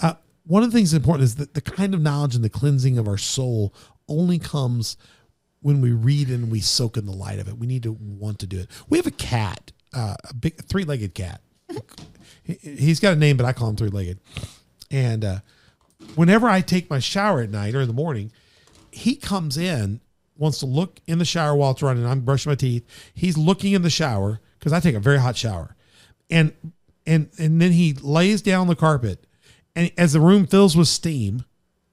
[0.00, 0.14] uh,
[0.46, 2.98] one of the things that's important is that the kind of knowledge and the cleansing
[2.98, 3.74] of our soul
[4.08, 4.96] only comes
[5.62, 7.58] when we read and we soak in the light of it.
[7.58, 8.68] We need to want to do it.
[8.88, 11.40] We have a cat, uh, a big three-legged cat.
[12.42, 14.18] He- He's got a name, but I call him three-legged.
[14.90, 15.40] And uh,
[16.14, 18.32] whenever I take my shower at night or in the morning,
[18.90, 20.00] he comes in,
[20.36, 22.06] wants to look in the shower while it's running.
[22.06, 22.84] I'm brushing my teeth.
[23.14, 25.76] He's looking in the shower because I take a very hot shower,
[26.30, 26.52] and
[27.06, 29.26] and and then he lays down the carpet,
[29.76, 31.44] and as the room fills with steam,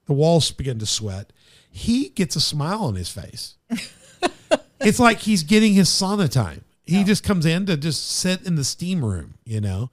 [0.06, 1.32] the walls begin to sweat.
[1.70, 3.56] He gets a smile on his face.
[4.80, 6.64] it's like he's getting his sauna time.
[6.84, 9.90] He just comes in to just sit in the steam room, you know,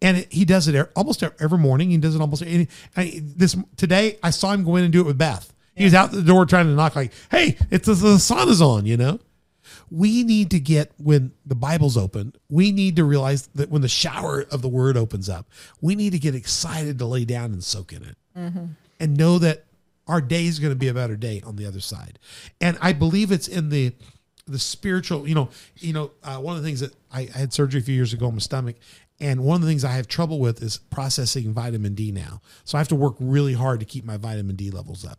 [0.00, 1.90] and it, he does it almost every morning.
[1.90, 4.18] He does it almost any, I, this today.
[4.22, 5.52] I saw him go in and do it with Beth.
[5.74, 8.86] He was out the door trying to knock, like, "Hey, it's the, the sauna's on,"
[8.86, 9.18] you know.
[9.90, 12.32] We need to get when the Bible's open.
[12.48, 16.12] We need to realize that when the shower of the Word opens up, we need
[16.12, 18.66] to get excited to lay down and soak in it mm-hmm.
[19.00, 19.65] and know that
[20.06, 22.18] our day is going to be a better day on the other side.
[22.60, 23.92] And I believe it's in the
[24.46, 25.28] the spiritual.
[25.28, 27.84] You know, you know, uh, one of the things that I, I had surgery a
[27.84, 28.76] few years ago on my stomach,
[29.20, 32.40] and one of the things I have trouble with is processing vitamin D now.
[32.64, 35.18] So I have to work really hard to keep my vitamin D levels up,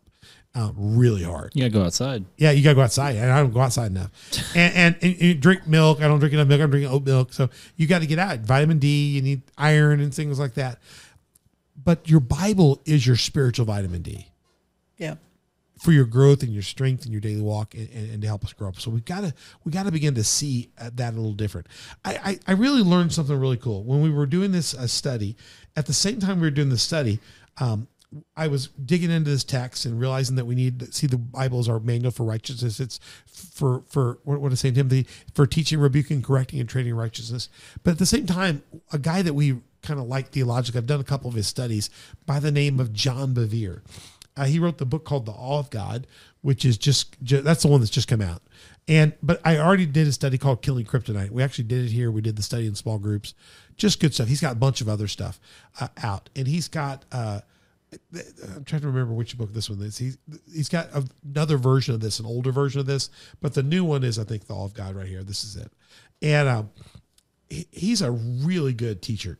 [0.54, 1.52] uh, really hard.
[1.54, 2.24] You gotta go outside.
[2.36, 4.10] Yeah, you gotta go outside, and I don't go outside enough.
[4.56, 6.00] And, and and you drink milk.
[6.00, 6.60] I don't drink enough milk.
[6.62, 7.32] I'm drinking oat milk.
[7.32, 8.38] So you got to get out.
[8.40, 9.10] Vitamin D.
[9.10, 10.78] You need iron and things like that.
[11.76, 14.26] But your Bible is your spiritual vitamin D
[14.98, 15.14] Yeah.
[15.80, 18.44] for your growth and your strength and your daily walk and, and, and to help
[18.44, 18.80] us grow up.
[18.80, 19.32] So we gotta
[19.64, 21.68] we gotta begin to see uh, that a little different.
[22.04, 25.36] I, I I really learned something really cool when we were doing this uh, study.
[25.76, 27.20] At the same time we were doing the study,
[27.58, 27.86] um,
[28.36, 31.60] I was digging into this text and realizing that we need to see the Bible
[31.60, 32.80] as our manual for righteousness.
[32.80, 37.48] It's for for what what is Saint Timothy for teaching, rebuking, correcting, and training righteousness.
[37.84, 41.00] But at the same time, a guy that we kind of like theologically, I've done
[41.00, 41.88] a couple of his studies
[42.26, 43.82] by the name of John Bevere.
[44.38, 46.06] Uh, he wrote the book called The Awe of God,
[46.42, 48.42] which is just, ju- that's the one that's just come out.
[48.88, 51.30] And but I already did a study called Killing Kryptonite.
[51.30, 52.10] We actually did it here.
[52.10, 53.34] We did the study in small groups.
[53.76, 54.28] Just good stuff.
[54.28, 55.38] He's got a bunch of other stuff
[55.78, 57.04] uh, out, and he's got.
[57.12, 57.40] Uh,
[58.12, 59.98] I'm trying to remember which book this one is.
[59.98, 60.16] He's
[60.50, 60.88] he's got
[61.24, 63.10] another version of this, an older version of this,
[63.42, 65.22] but the new one is I think the Awe of God right here.
[65.22, 65.70] This is it,
[66.22, 66.70] and um,
[67.50, 69.38] he, he's a really good teacher.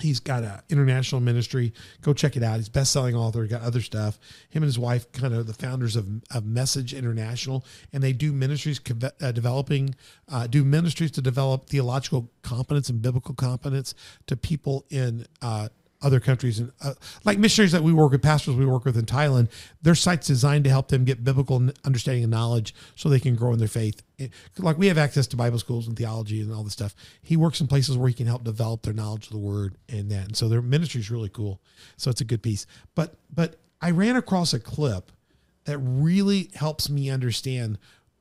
[0.00, 1.72] He's got an international ministry.
[2.02, 2.56] Go check it out.
[2.56, 3.42] He's best selling author.
[3.42, 4.18] He got other stuff.
[4.50, 8.32] Him and his wife, kind of the founders of, of Messenger International, and they do
[8.32, 8.80] ministries
[9.20, 9.94] uh, developing,
[10.28, 13.94] uh, do ministries to develop theological competence and biblical competence
[14.26, 15.68] to people in uh,
[16.06, 19.04] other countries and uh, like missionaries that we work with pastors we work with in
[19.04, 19.48] thailand
[19.82, 23.52] their site's designed to help them get biblical understanding and knowledge so they can grow
[23.52, 24.02] in their faith.
[24.18, 26.94] It, like we have access to bible schools and theology and all this stuff.
[27.22, 30.10] He works in places where he can help develop their knowledge of the word and
[30.10, 30.26] that.
[30.26, 31.60] And so their ministry is really cool.
[31.96, 32.66] So it's a good piece.
[32.94, 35.12] But but i ran across a clip
[35.64, 37.78] that really helps me understand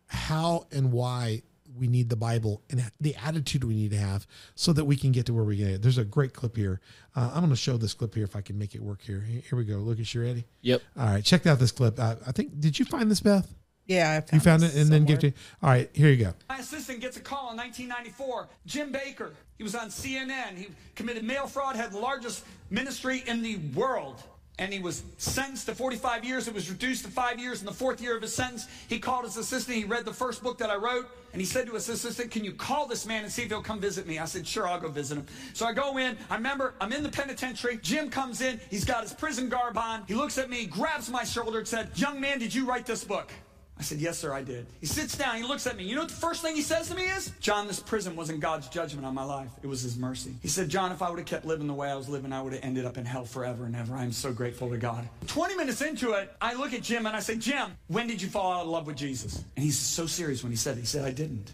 [0.08, 1.42] how and why
[1.78, 5.12] we need the Bible and the attitude we need to have so that we can
[5.12, 5.82] get to where we get.
[5.82, 6.82] There's a great clip here.
[7.16, 9.22] Uh, I'm going to show this clip here if I can make it work here.
[9.22, 9.76] Here we go.
[9.78, 10.46] Lucas, you ready?
[10.62, 10.82] Yep.
[10.98, 11.24] All right.
[11.24, 12.00] Check out this clip.
[12.00, 13.54] Uh, I think, did you find this, Beth?
[13.88, 14.90] Yeah, I found you found it and somewhere.
[15.00, 16.34] then give it to All right, here you go.
[16.50, 18.48] My assistant gets a call in 1994.
[18.66, 19.32] Jim Bakker.
[19.58, 20.58] He was on CNN.
[20.58, 24.24] He committed mail fraud, had the largest ministry in the world
[24.58, 26.48] and he was sentenced to 45 years.
[26.48, 28.68] It was reduced to five years in the fourth year of his sentence.
[28.88, 29.78] He called his assistant.
[29.78, 32.46] He read the first book that I wrote, and he said to his assistant, Can
[32.46, 34.18] you call this man and see if he'll come visit me?
[34.18, 35.26] I said, Sure, I'll go visit him.
[35.54, 36.18] So I go in.
[36.30, 37.80] I remember I'm in the penitentiary.
[37.82, 38.60] Jim comes in.
[38.70, 40.04] He's got his prison garb on.
[40.08, 43.04] He looks at me, grabs my shoulder, and said, Young man, did you write this
[43.04, 43.32] book?
[43.78, 44.68] I said, Yes, sir, I did.
[44.80, 45.84] He sits down, he looks at me.
[45.84, 47.32] You know what the first thing he says to me is?
[47.42, 50.34] John, this prison wasn't God's judgment on my life, it was his mercy.
[50.42, 52.42] He said, John, if I would have kept living the way I was living, I
[52.42, 53.96] would have ended up in hell forever and ever.
[53.96, 55.08] I am so grateful to God.
[55.28, 58.30] 20 minutes into it, I look at Jim and I say, Jim, when did you
[58.30, 59.44] fall out of love with Jesus?
[59.56, 60.82] And he's so serious when he said it.
[60.82, 61.52] He said, I didn't.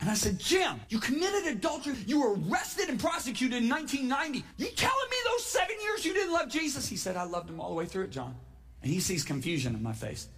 [0.00, 1.96] And I said, Jim, you committed adultery.
[2.06, 4.44] You were arrested and prosecuted in 1990.
[4.58, 6.86] You telling me those seven years you didn't love Jesus?
[6.86, 8.36] He said, I loved him all the way through it, John.
[8.82, 10.28] And he sees confusion in my face.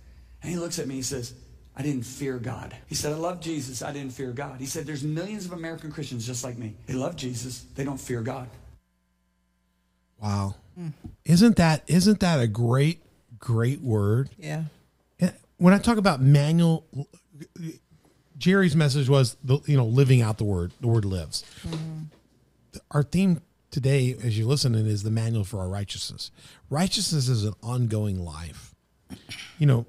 [0.43, 1.35] And he looks at me, he says,
[1.77, 2.75] I didn't fear God.
[2.87, 3.83] He said, I love Jesus.
[3.83, 4.59] I didn't fear God.
[4.59, 6.75] He said, there's millions of American Christians just like me.
[6.87, 7.65] They love Jesus.
[7.77, 8.49] They don't fear God.
[10.21, 10.57] Wow.
[10.79, 10.93] Mm.
[11.25, 13.03] Isn't that isn't that a great
[13.39, 14.31] great word?
[14.37, 14.65] Yeah.
[15.59, 16.87] When I talk about manual
[18.37, 20.73] Jerry's message was the you know living out the word.
[20.81, 21.45] The word lives.
[21.67, 22.03] Mm-hmm.
[22.91, 26.31] Our theme today as you listen is the manual for our righteousness.
[26.71, 28.75] Righteousness is an ongoing life.
[29.59, 29.87] You know,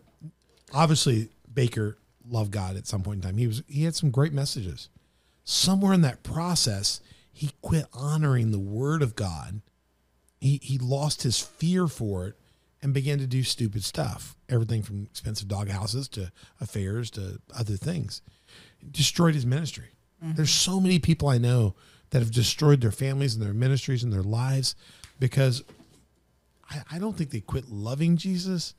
[0.74, 1.96] obviously Bakker
[2.28, 3.38] loved God at some point in time.
[3.38, 4.90] He was he had some great messages.
[5.44, 7.02] Somewhere in that process,
[7.32, 9.62] he quit honoring the word of God.
[10.40, 12.36] He he lost his fear for it
[12.82, 14.36] and began to do stupid stuff.
[14.48, 18.22] Everything from expensive dog houses to affairs to other things.
[18.92, 19.90] destroyed his ministry.
[20.24, 20.36] Mm-hmm.
[20.36, 21.76] There's so many people I know
[22.12, 24.76] that have destroyed their families and their ministries and their lives
[25.20, 25.64] because
[26.70, 28.74] I, I don't think they quit loving Jesus,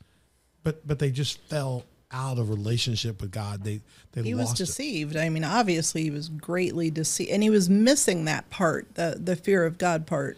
[0.63, 3.63] but but they just fell out of relationship with God.
[3.63, 5.15] They they he was deceived.
[5.15, 5.19] It.
[5.19, 9.35] I mean, obviously he was greatly deceived, and he was missing that part, the the
[9.35, 10.37] fear of God part.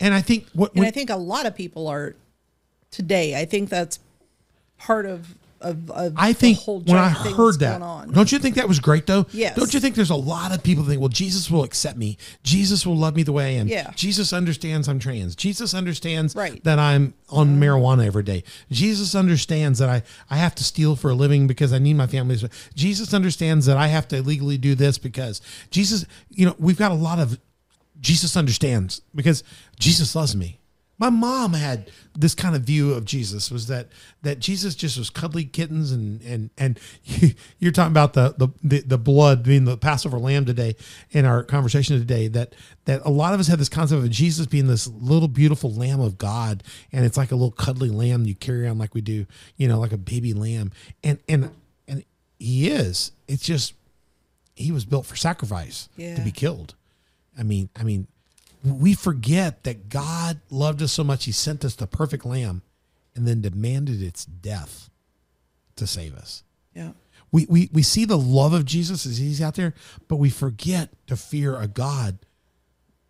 [0.00, 2.16] And I think what, and I think a lot of people are
[2.90, 3.40] today.
[3.40, 4.00] I think that's
[4.78, 7.80] part of of, of I think when I heard that,
[8.12, 9.26] don't you think that was great though?
[9.32, 9.56] Yes.
[9.56, 12.18] Don't you think there's a lot of people think, well, Jesus will accept me.
[12.42, 13.68] Jesus will love me the way I am.
[13.68, 13.90] Yeah.
[13.94, 15.36] Jesus understands I'm trans.
[15.36, 16.62] Jesus understands right.
[16.64, 17.62] that I'm on mm-hmm.
[17.62, 18.44] marijuana every day.
[18.70, 22.06] Jesus understands that I, I have to steal for a living because I need my
[22.06, 22.38] family.
[22.74, 26.90] Jesus understands that I have to legally do this because Jesus, you know, we've got
[26.90, 27.38] a lot of
[28.00, 29.44] Jesus understands because
[29.78, 30.58] Jesus loves me
[31.02, 33.88] my mom had this kind of view of Jesus was that
[34.22, 36.78] that Jesus just was cuddly kittens and and and
[37.58, 40.76] you're talking about the the the, the blood being the Passover lamb today
[41.10, 44.46] in our conversation today that that a lot of us have this concept of Jesus
[44.46, 46.62] being this little beautiful lamb of God
[46.92, 49.80] and it's like a little cuddly lamb you carry on like we do you know
[49.80, 50.70] like a baby lamb.
[51.02, 51.50] And and
[51.88, 52.04] and
[52.38, 53.10] he is.
[53.26, 53.74] It's just
[54.54, 56.14] he was built for sacrifice yeah.
[56.14, 56.76] to be killed.
[57.36, 58.06] I mean I mean
[58.64, 62.62] we forget that God loved us so much, he sent us the perfect lamb
[63.14, 64.90] and then demanded its death
[65.76, 66.44] to save us.
[66.74, 66.92] Yeah.
[67.30, 69.74] We, we, we see the love of Jesus as he's out there,
[70.06, 72.18] but we forget to fear a God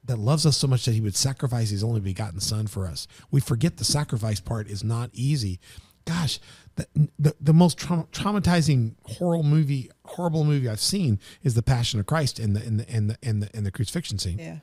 [0.04, 3.06] that loves us so much that he would sacrifice his only begotten son for us.
[3.30, 5.60] We forget the sacrifice part is not easy.
[6.04, 6.40] Gosh,
[6.74, 6.86] the
[7.18, 12.06] the, the most trau- traumatizing horrible movie horrible movie I've seen is the Passion of
[12.06, 14.38] Christ and the in the in the in the in the crucifixion scene.
[14.38, 14.56] Yeah.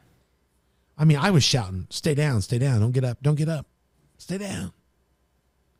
[0.99, 3.65] I mean, I was shouting, "Stay down, stay down, don't get up, don't get up,
[4.17, 4.73] stay down."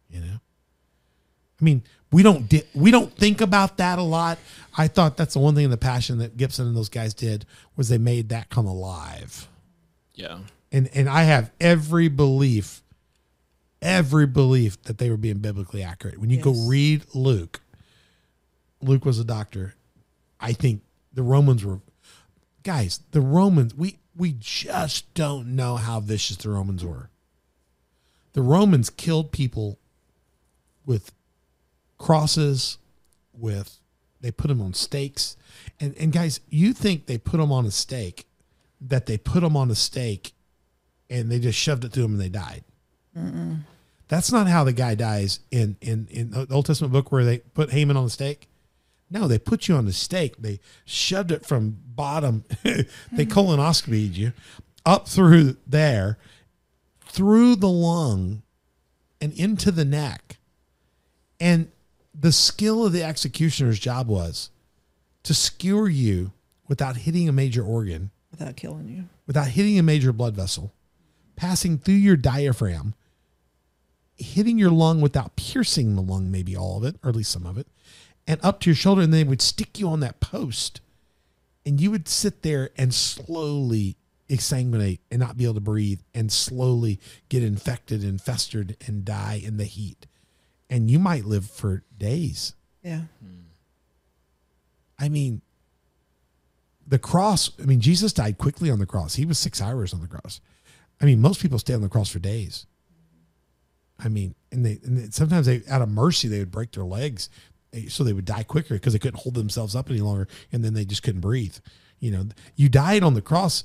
[0.10, 0.40] You know.
[1.60, 4.40] I mean, we don't di- we don't think about that a lot.
[4.78, 7.46] I thought that's the one thing in the passion that Gibson and those guys did
[7.76, 9.48] was they made that come alive.
[10.16, 10.40] Yeah.
[10.72, 12.82] And and I have every belief,
[13.82, 16.18] every belief that they were being biblically accurate.
[16.18, 17.62] When you go read Luke,
[18.82, 19.76] Luke was a doctor.
[20.40, 20.82] I think
[21.14, 21.82] the Romans were
[22.64, 27.10] guys, the Romans, we we just don't know how vicious the Romans were.
[28.34, 29.80] The Romans killed people
[30.86, 31.14] with
[31.98, 32.78] crosses,
[33.34, 33.80] with
[34.20, 35.38] they put them on stakes.
[35.80, 38.28] And and guys, you think they put them on a stake,
[38.82, 40.34] that they put them on a stake
[41.10, 42.64] and they just shoved it through them and they died.
[44.10, 47.40] That's not how the guy dies in in in the Old Testament book where they
[47.40, 48.48] put Haman on the stake.
[49.12, 50.36] No, they put you on the stake.
[50.38, 52.44] They shoved it from bottom.
[52.64, 54.34] they colonoscopied you
[54.86, 56.18] up through there,
[57.06, 58.44] through the lung,
[59.20, 60.38] and into the neck.
[61.40, 61.72] And
[62.14, 64.50] the skill of the executioner's job was
[65.24, 66.32] to skewer you
[66.68, 69.06] without hitting a major organ, Without killing you.
[69.26, 70.72] without hitting a major blood vessel,
[71.36, 72.94] passing through your diaphragm,
[74.18, 77.46] hitting your lung without piercing the lung, maybe all of it, or at least some
[77.46, 77.68] of it,
[78.30, 79.02] and up to your shoulder.
[79.02, 80.80] And they would stick you on that post.
[81.66, 83.98] And you would sit there and slowly
[84.30, 89.42] exsanguinate and not be able to breathe and slowly get infected and festered and die
[89.44, 90.06] in the heat.
[90.70, 92.54] And you might live for days.
[92.84, 93.02] Yeah.
[95.00, 95.42] I mean,
[96.86, 99.16] the cross, I mean, Jesus died quickly on the cross.
[99.16, 100.40] He was six hours on the cross.
[101.02, 102.68] I mean, most people stay on the cross for days.
[103.98, 106.86] I mean, and they, and they sometimes they, out of mercy, they would break their
[106.86, 107.30] legs
[107.88, 110.74] so they would die quicker because they couldn't hold themselves up any longer and then
[110.74, 111.58] they just couldn't breathe.
[112.00, 113.64] You know, you died on the cross,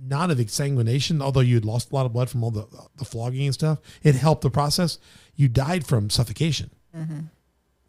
[0.00, 2.66] not of exsanguination, although you had lost a lot of blood from all the,
[2.96, 3.80] the flogging and stuff.
[4.02, 4.98] It helped the process.
[5.34, 7.20] You died from suffocation mm-hmm.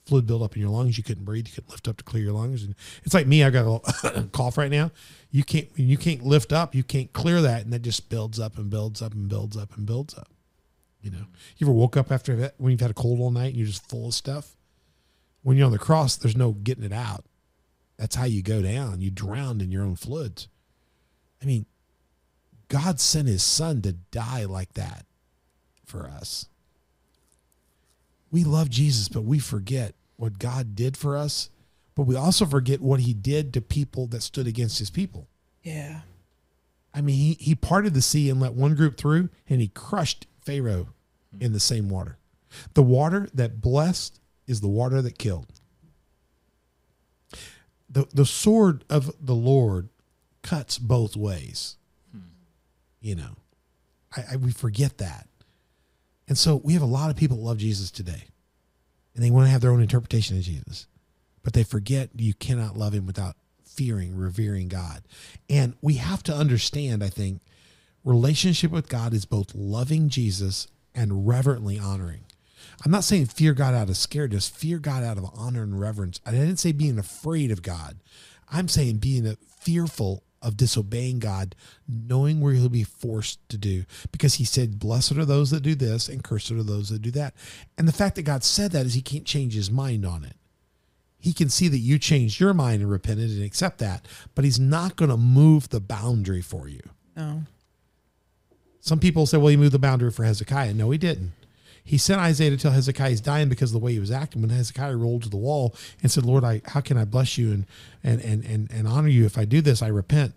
[0.05, 0.97] fluid buildup in your lungs.
[0.97, 1.47] You couldn't breathe.
[1.47, 2.63] You couldn't lift up to clear your lungs.
[2.63, 3.43] And it's like me.
[3.43, 4.91] I got a cough right now.
[5.31, 5.67] You can't.
[5.75, 9.01] You can't lift up, you can't clear that, and that just builds up and builds
[9.01, 10.29] up and builds up and builds up.
[11.01, 11.25] You know.
[11.57, 13.67] You ever woke up after that when you've had a cold all night and you're
[13.67, 14.55] just full of stuff?
[15.43, 17.25] When you're on the cross, there's no getting it out.
[17.97, 19.01] That's how you go down.
[19.01, 20.47] You drowned in your own floods.
[21.41, 21.65] I mean,
[22.69, 25.05] God sent His Son to die like that
[25.85, 26.47] for us
[28.33, 31.51] we love Jesus, but we forget what God did for us,
[31.93, 35.27] but we also forget what he did to people that stood against his people.
[35.61, 36.01] Yeah.
[36.95, 40.25] I mean, he, he parted the sea and let one group through, and he crushed
[40.41, 40.87] Pharaoh
[41.39, 42.17] in the same water.
[42.73, 45.47] The water that blessed is the water that killed.
[47.89, 49.89] The, the sword of the Lord
[50.41, 51.77] cuts both ways.
[52.11, 52.21] Hmm.
[53.01, 53.35] You know,
[54.15, 55.27] I, I, we forget that.
[56.27, 58.23] And so we have a lot of people that love Jesus today,
[59.13, 60.87] and they want to have their own interpretation of Jesus,
[61.43, 63.35] but they forget you cannot love him without
[63.65, 65.03] fearing, revering God.
[65.49, 67.41] And we have to understand, I think,
[68.03, 72.25] relationship with God is both loving Jesus and reverently honoring.
[72.83, 76.19] I'm not saying fear God out of scaredness, fear God out of honor and reverence.
[76.25, 77.97] I didn't say being afraid of God.
[78.51, 81.55] I'm saying being fearful of disobeying God,
[81.87, 83.85] knowing where he'll be forced to do.
[84.11, 87.11] Because he said, Blessed are those that do this, and cursed are those that do
[87.11, 87.33] that.
[87.77, 90.35] And the fact that God said that is he can't change his mind on it.
[91.17, 94.05] He can see that you changed your mind and repented and accept that,
[94.35, 96.81] but he's not going to move the boundary for you.
[97.15, 97.43] No.
[98.81, 100.73] Some people say, well, he moved the boundary for Hezekiah.
[100.73, 101.31] No, he didn't.
[101.83, 104.41] He sent Isaiah to tell Hezekiah he's dying because of the way he was acting.
[104.41, 107.51] When Hezekiah rolled to the wall and said, Lord, I how can I bless you
[107.51, 107.65] and
[108.03, 109.81] and and and, and honor you if I do this?
[109.81, 110.33] I repent.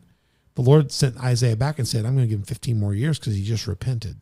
[0.56, 3.18] The Lord sent Isaiah back and said, I'm going to give him 15 more years
[3.18, 4.16] because he just repented.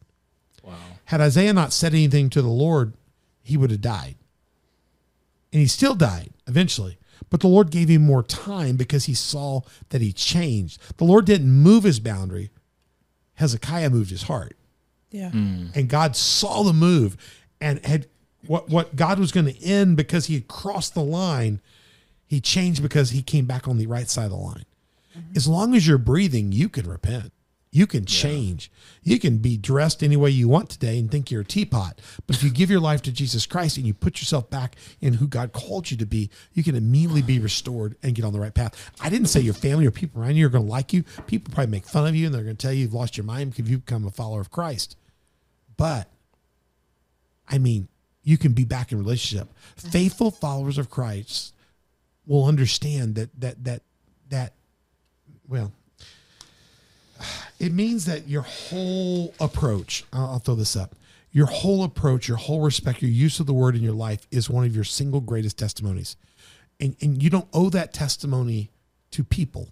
[0.65, 0.75] Wow.
[1.07, 2.95] Had Isaiah not said anything to the Lord,
[3.41, 4.17] he would have died.
[5.53, 6.99] And he still died eventually.
[7.31, 9.61] But the Lord gave him more time because he saw
[9.91, 10.81] that he changed.
[10.97, 12.51] The Lord didn't move his boundary,
[13.35, 14.57] Hezekiah moved his heart
[15.15, 15.31] Yeah.
[15.31, 15.77] Mm.
[15.77, 17.17] and God saw the move
[17.61, 18.09] and had
[18.49, 21.61] what what God was going to end because he had crossed the line,
[22.27, 24.65] he changed because he came back on the right side of the line.
[25.17, 25.37] Mm-hmm.
[25.37, 27.33] As long as you're breathing, you can repent.
[27.71, 28.71] You can change.
[29.03, 32.01] You can be dressed any way you want today and think you're a teapot.
[32.25, 35.15] But if you give your life to Jesus Christ and you put yourself back in
[35.15, 38.39] who God called you to be, you can immediately be restored and get on the
[38.39, 38.93] right path.
[39.01, 41.03] I didn't say your family or people around you are going to like you.
[41.27, 43.25] People probably make fun of you and they're going to tell you you've lost your
[43.25, 44.97] mind because you've become a follower of Christ.
[45.77, 46.09] But
[47.49, 47.89] I mean,
[48.23, 49.49] you can be back in relationship.
[49.49, 49.89] Mm-hmm.
[49.89, 51.53] Faithful followers of Christ
[52.27, 53.83] will understand that that that
[54.31, 54.53] that
[55.49, 55.73] well
[57.61, 60.97] it means that your whole approach I'll, I'll throw this up.
[61.33, 64.49] Your whole approach your whole respect your use of the word in your life is
[64.49, 66.17] one of your single greatest testimonies.
[66.81, 68.71] And and you don't owe that testimony
[69.13, 69.69] to people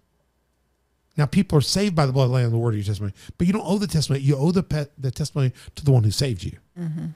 [1.17, 2.85] now people are saved by the blood of the lamb and the word of your
[2.85, 5.93] testimony but you don't owe the testimony you owe the pe- the testimony to the
[5.93, 7.07] one who saved you mm-hmm.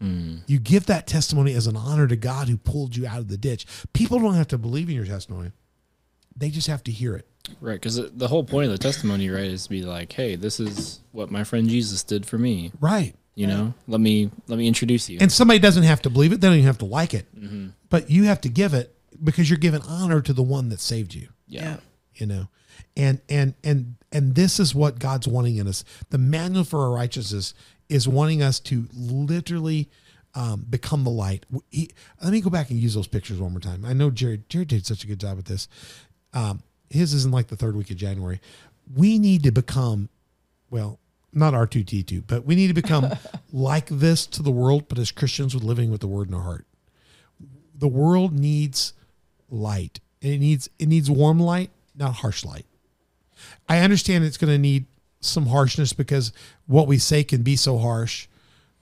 [0.00, 0.36] hmm.
[0.46, 3.36] you give that testimony as an honor to God who pulled you out of the
[3.36, 3.66] ditch.
[3.92, 5.52] People don't have to believe in your testimony.
[6.36, 7.26] They just have to hear it.
[7.60, 10.60] Right, because the whole point of the testimony, right, is to be like, "Hey, this
[10.60, 13.14] is what my friend Jesus did for me." Right.
[13.34, 15.18] You know, let me let me introduce you.
[15.20, 16.40] And somebody doesn't have to believe it.
[16.40, 17.26] They don't even have to like it.
[17.34, 17.68] Mm-hmm.
[17.88, 21.14] But you have to give it because you're giving honor to the one that saved
[21.14, 21.28] you.
[21.46, 21.78] yeah.
[22.14, 22.48] you know
[22.96, 25.84] and and and and this is what god's wanting in us.
[26.10, 27.54] The manual for our righteousness
[27.88, 29.88] is wanting us to literally
[30.34, 31.44] um, become the light.
[31.70, 31.90] He,
[32.22, 33.84] let me go back and use those pictures one more time.
[33.84, 35.68] I know jared jared did such a good job at this.
[36.32, 38.40] Um, his isn't like the third week of january.
[38.94, 40.08] We need to become
[40.70, 40.98] well
[41.32, 43.08] not R2-D2 but we need to become
[43.52, 46.42] like this to the world but as christians with living with the word in our
[46.42, 46.66] heart.
[47.74, 48.92] The world needs
[49.48, 50.00] light.
[50.20, 52.66] It needs it needs warm light not harsh light
[53.68, 54.86] i understand it's going to need
[55.20, 56.32] some harshness because
[56.66, 58.26] what we say can be so harsh.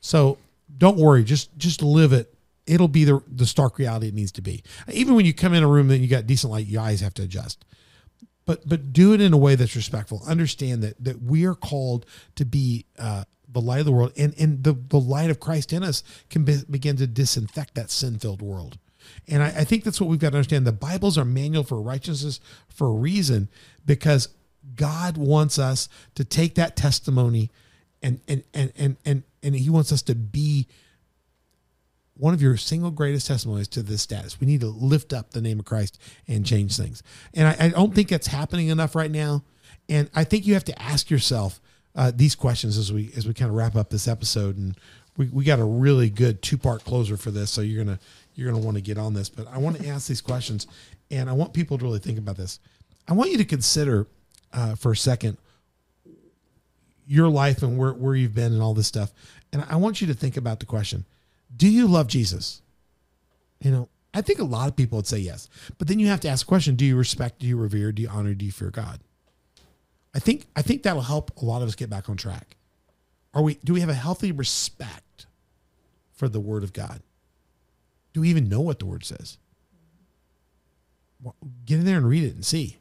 [0.01, 0.39] So
[0.77, 2.33] don't worry just just live it.
[2.67, 4.63] It'll be the the stark reality it needs to be.
[4.91, 7.15] Even when you come in a room that you got decent light your eyes have
[7.15, 7.65] to adjust.
[8.47, 10.23] But but do it in a way that's respectful.
[10.27, 12.07] Understand that that we are called
[12.37, 15.73] to be uh the light of the world and and the the light of christ
[15.73, 18.79] in us can be, begin to disinfect that sin-filled world.
[19.27, 20.67] And I, I think that's what we've got to understand.
[20.67, 23.49] The bible's our manual for righteousness for a reason
[23.87, 24.29] because
[24.75, 27.51] god wants us to take that testimony
[28.03, 30.67] and and and and and, and he wants us to be
[32.19, 34.41] one of your single greatest testimonies to this status.
[34.41, 37.03] We need to lift up the name of Christ and change things.
[37.33, 39.45] And I, I don't think that's happening enough right now.
[39.89, 41.61] And I think you have to ask yourself
[41.95, 44.57] uh, these questions as we as we kind of wrap up this episode.
[44.57, 44.77] And
[45.17, 47.99] we, we got a really good two part closer for this, so you're gonna
[48.35, 49.29] you're gonna want to get on this.
[49.29, 50.67] But I want to ask these questions,
[51.11, 52.61] and I want people to really think about this.
[53.09, 54.07] I want you to consider
[54.53, 55.39] uh, for a second
[57.09, 59.13] your life and where, where you've been and all this stuff.
[59.53, 61.07] And I want you to think about the question
[61.57, 62.63] Do you love Jesus?
[63.61, 65.49] You know, I think a lot of people would say yes.
[65.79, 68.03] But then you have to ask the question Do you respect, do you revere, do
[68.03, 69.01] you honor, do you fear God?
[70.15, 72.57] I think I think that'll help a lot of us get back on track.
[73.33, 75.27] Are we do we have a healthy respect
[76.13, 77.01] for the word of God?
[78.13, 79.39] Do we even know what the word says?
[81.23, 82.79] Well, Get in there and read it and see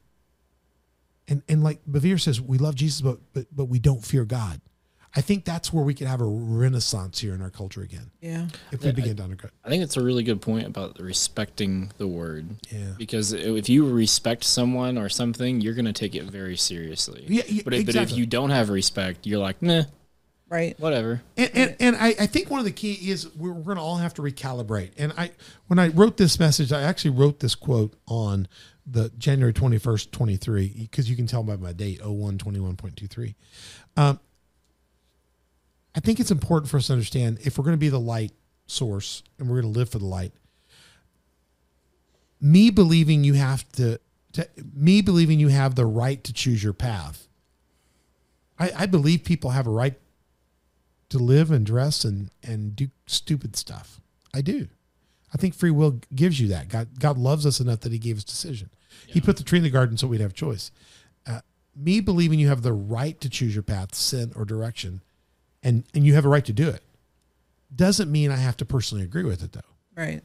[1.28, 4.62] and and like Bevere says, we love Jesus, but but but we don't fear God.
[5.16, 8.48] I think that's where we could have a renaissance here in our culture again Yeah.
[8.72, 9.50] if we begin to undercut.
[9.64, 12.46] I think it's a really good point about respecting the word.
[12.70, 12.92] Yeah.
[12.98, 17.24] Because if you respect someone or something, you're going to take it very seriously.
[17.28, 19.84] Yeah, yeah, but, if, but if you don't have respect, you're like, nah,
[20.50, 20.80] Right.
[20.80, 21.22] whatever.
[21.36, 23.82] And and, and I, I think one of the key is we're, we're going to
[23.84, 24.92] all have to recalibrate.
[24.98, 25.32] And I
[25.68, 28.48] when I wrote this message, I actually wrote this quote on
[28.90, 33.36] the January 21st, 23, because you can tell by my date, 01 21.23.
[33.98, 34.20] Um,
[35.96, 38.32] I think it's important for us to understand if we're going to be the light
[38.66, 40.32] source and we're going to live for the light,
[42.40, 44.00] me believing you have to,
[44.34, 47.28] to me believing you have the right to choose your path.
[48.60, 49.96] I, I believe people have a right
[51.10, 54.02] to live and dress and and do stupid stuff.
[54.34, 54.68] I do.
[55.34, 56.70] I think free will gives you that.
[56.70, 58.70] God God loves us enough that He gave us decision.
[59.06, 60.72] He put the tree in the garden so we'd have choice.
[61.26, 61.42] Uh,
[61.76, 65.02] me believing you have the right to choose your path, sin or direction,
[65.64, 66.84] and and you have a right to do it,
[67.76, 69.62] doesn't mean I have to personally agree with it though.
[69.96, 70.22] Right.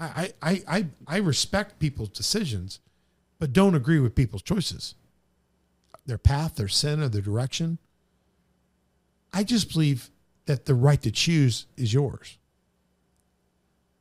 [0.00, 2.80] I I I I respect people's decisions,
[3.38, 4.94] but don't agree with people's choices,
[6.06, 7.78] their path, their sin, or their direction.
[9.32, 10.10] I just believe
[10.46, 12.38] that the right to choose is yours.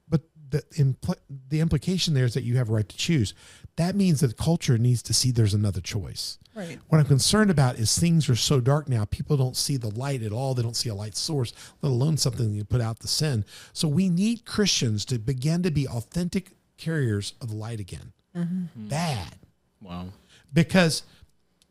[0.10, 3.34] But the impl- the implication there is that you have a right to choose.
[3.78, 6.38] That means that culture needs to see there's another choice.
[6.54, 6.78] Right.
[6.90, 9.06] What I'm concerned about is things are so dark now.
[9.06, 10.54] People don't see the light at all.
[10.54, 13.46] They don't see a light source, let alone something that put out the sin.
[13.72, 18.12] So we need Christians to begin to be authentic carriers of the light again.
[18.36, 18.88] Mm-hmm.
[18.88, 19.36] Bad
[19.82, 20.08] Wow.
[20.54, 21.04] because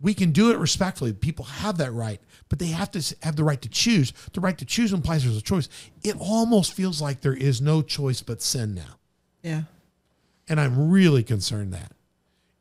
[0.01, 1.13] we can do it respectfully.
[1.13, 4.13] People have that right, but they have to have the right to choose.
[4.33, 5.69] The right to choose implies there's a choice.
[6.03, 8.97] It almost feels like there is no choice but sin now.
[9.43, 9.63] Yeah.
[10.51, 11.93] And I'm really concerned that.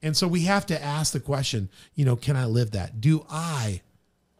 [0.03, 3.01] And so we have to ask the question, you know, can I live that?
[3.01, 3.81] Do I,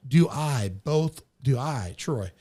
[0.08, 2.32] do I, both, do I, Troy,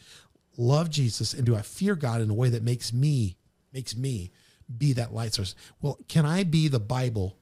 [0.59, 3.37] love Jesus and do I fear God in a way that makes me,
[3.73, 4.31] makes me
[4.77, 5.55] be that light source?
[5.81, 7.37] Well, can I be the Bible?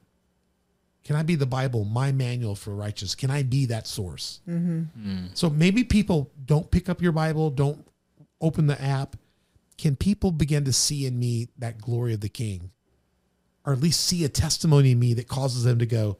[1.03, 3.15] Can I be the Bible, my manual for righteous?
[3.15, 4.39] Can I be that source?
[4.47, 5.09] Mm-hmm.
[5.09, 5.37] Mm.
[5.37, 7.85] So maybe people don't pick up your Bible, don't
[8.39, 9.17] open the app.
[9.77, 12.71] Can people begin to see in me that glory of the King?
[13.67, 16.17] Or at least see a testimony in me that causes them to go,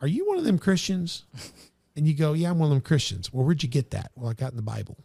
[0.00, 1.22] Are you one of them Christians?
[1.94, 3.32] And you go, Yeah, I'm one of them Christians.
[3.34, 4.12] Well, where'd you get that?
[4.16, 4.96] Well, I got in the Bible.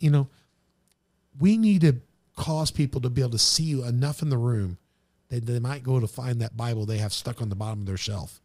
[0.00, 0.28] You know,
[1.38, 2.00] we need to
[2.36, 4.78] cause people to be able to see you enough in the room
[5.28, 7.86] that they might go to find that Bible they have stuck on the bottom of
[7.86, 8.40] their shelf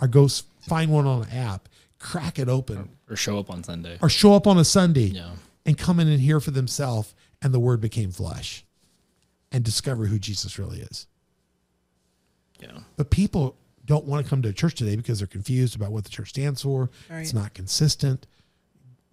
[0.00, 0.26] or go
[0.66, 1.68] find one on an app,
[1.98, 3.98] crack it open, or show up on Sunday.
[4.00, 5.32] or show up on a Sunday Yeah.
[5.66, 8.64] and come in and hear for themselves, and the Word became flesh,
[9.52, 11.06] and discover who Jesus really is.
[12.60, 12.80] Yeah.
[12.96, 16.04] But people don't want to come to a church today because they're confused about what
[16.04, 16.90] the church stands for.
[17.10, 18.26] It's not consistent.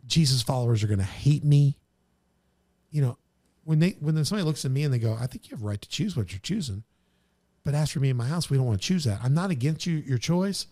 [0.06, 1.78] Jesus followers are going to hate me.
[2.92, 3.18] You know,
[3.64, 5.68] when they when somebody looks at me and they go, "I think you have a
[5.68, 6.84] right to choose what you're choosing,"
[7.64, 9.20] but as for me and my house, we don't want to choose that.
[9.24, 10.66] I'm not against you your choice.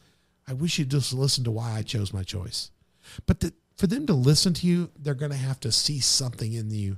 [0.47, 2.71] I wish you'd just listen to why I chose my choice.
[3.25, 6.53] But the, for them to listen to you, they're going to have to see something
[6.53, 6.97] in you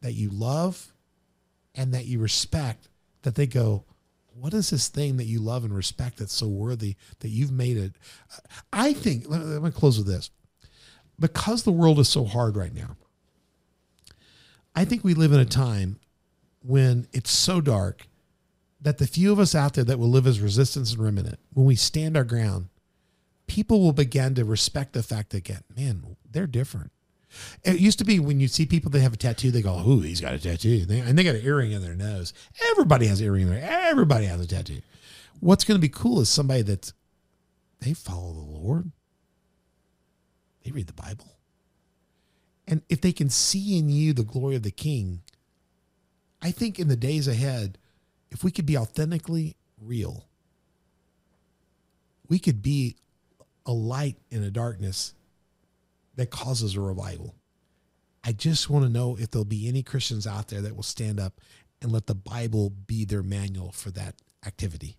[0.00, 0.92] that you love
[1.76, 2.88] and that you respect.
[3.22, 3.84] That they go,
[4.32, 7.76] what is this thing that you love and respect that's so worthy that you've made
[7.76, 7.92] it?
[8.32, 8.40] Uh,
[8.72, 10.30] I think, let me, let me close with this.
[11.18, 12.96] Because the world is so hard right now,
[14.74, 15.98] I think we live in a time
[16.62, 18.06] when it's so dark
[18.80, 21.64] that the few of us out there that will live as resistance and remnant, when
[21.64, 22.68] we stand our ground,
[23.46, 26.92] people will begin to respect the fact that, get, man, they're different.
[27.64, 30.00] It used to be when you see people that have a tattoo, they go, "Ooh,
[30.00, 32.32] he's got a tattoo," and they, and they got an earring in their nose.
[32.70, 33.62] Everybody has an earring in there.
[33.62, 34.80] Everybody has a tattoo.
[35.40, 36.92] What's going to be cool is somebody that
[37.80, 38.90] they follow the Lord.
[40.64, 41.36] They read the Bible,
[42.66, 45.22] and if they can see in you the glory of the King,
[46.42, 47.78] I think in the days ahead,
[48.30, 50.24] if we could be authentically real,
[52.28, 52.96] we could be
[53.64, 55.14] a light in a darkness
[56.16, 57.34] that causes a revival.
[58.24, 61.20] I just want to know if there'll be any Christians out there that will stand
[61.20, 61.40] up
[61.80, 64.96] and let the Bible be their manual for that activity.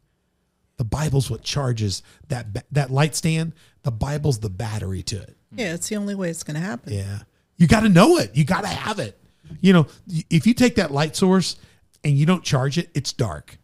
[0.78, 3.54] The Bible's what charges that that light stand.
[3.84, 5.36] The Bible's the battery to it.
[5.52, 6.94] Yeah, it's the only way it's going to happen.
[6.94, 7.20] Yeah.
[7.58, 8.36] You got to know it.
[8.36, 9.20] You got to have it.
[9.60, 9.88] You know,
[10.30, 11.56] if you take that light source
[12.04, 13.58] and you don't charge it, it's dark.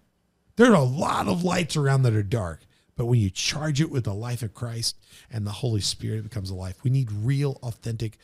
[0.55, 2.61] There are a lot of lights around that are dark.
[2.95, 4.97] But when you charge it with the life of Christ
[5.31, 6.83] and the Holy Spirit, it becomes a life.
[6.83, 8.17] We need real, authentic,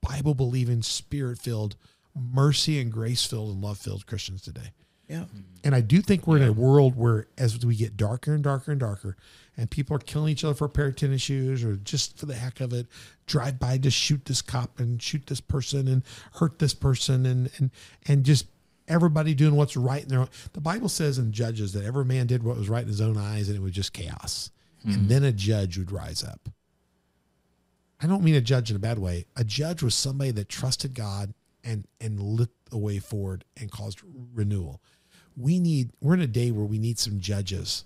[0.00, 1.76] Bible believing, spirit filled,
[2.14, 4.72] mercy and grace filled, and love filled Christians today.
[5.08, 5.24] Yeah.
[5.64, 8.70] And I do think we're in a world where, as we get darker and darker
[8.70, 9.16] and darker,
[9.56, 12.26] and people are killing each other for a pair of tennis shoes or just for
[12.26, 12.86] the heck of it,
[13.26, 16.04] drive by, to shoot this cop and shoot this person and
[16.34, 17.70] hurt this person, and and
[18.06, 18.46] and just
[18.90, 20.28] everybody doing what's right in their own.
[20.52, 23.16] The Bible says in Judges that every man did what was right in his own
[23.16, 24.50] eyes, and it was just chaos.
[24.84, 25.08] And hmm.
[25.08, 26.48] then a judge would rise up.
[28.02, 29.26] I don't mean a judge in a bad way.
[29.36, 34.00] A judge was somebody that trusted God and and lit the way forward and caused
[34.34, 34.80] renewal.
[35.36, 37.84] We need we're in a day where we need some judges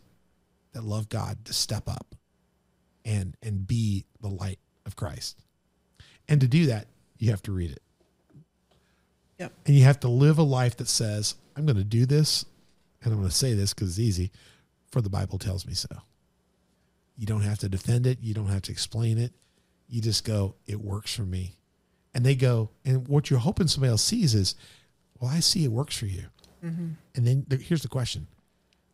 [0.72, 2.14] that love God to step up
[3.04, 5.40] and and be the light of Christ.
[6.28, 6.86] And to do that,
[7.18, 7.82] you have to read it.
[9.44, 9.52] Yep.
[9.66, 12.46] And you have to live a life that says, I'm going to do this
[13.02, 14.30] and I'm going to say this because it's easy,
[14.90, 15.90] for the Bible tells me so.
[17.18, 18.20] You don't have to defend it.
[18.22, 19.32] You don't have to explain it.
[19.86, 21.56] You just go, it works for me.
[22.14, 24.54] And they go, and what you're hoping somebody else sees is,
[25.20, 26.24] well, I see it works for you.
[26.64, 26.88] Mm-hmm.
[27.14, 28.26] And then the, here's the question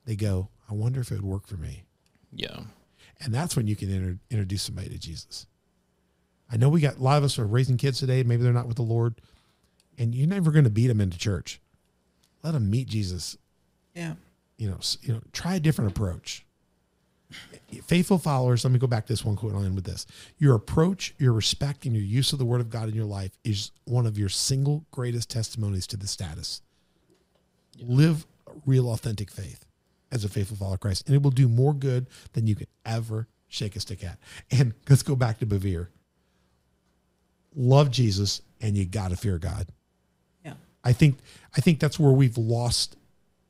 [0.05, 1.85] they go, I wonder if it would work for me.
[2.33, 2.63] Yeah.
[3.21, 5.47] And that's when you can inter- introduce somebody to Jesus.
[6.51, 8.25] I know we got a lot of us are raising kids today.
[8.25, 9.21] Maybe they're not with the Lord,
[10.01, 11.61] and you're never going to beat them into church.
[12.43, 13.37] Let them meet Jesus.
[13.95, 14.15] Yeah.
[14.57, 16.47] You know, you know, try a different approach.
[17.85, 18.65] Faithful followers.
[18.65, 19.55] Let me go back to this one quote.
[19.55, 20.07] I'll end with this.
[20.39, 23.33] Your approach, your respect, and your use of the Word of God in your life
[23.45, 26.63] is one of your single greatest testimonies to the status.
[27.79, 28.27] Live
[28.65, 29.67] real, authentic faith
[30.11, 32.69] as a faithful follower of Christ, and it will do more good than you could
[32.87, 34.19] ever shake a stick at.
[34.51, 35.89] And let's go back to Bevere.
[37.55, 39.69] Love Jesus, and you got to fear God.
[40.85, 40.91] Yeah.
[40.91, 41.19] I think
[41.57, 42.97] I think that's where we've lost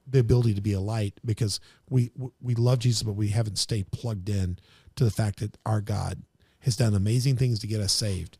[0.06, 2.10] the ability to be a light because we
[2.40, 4.58] we love Jesus, but we haven't stayed plugged in
[4.96, 6.22] to the fact that our God
[6.60, 8.38] has done amazing things to get us saved,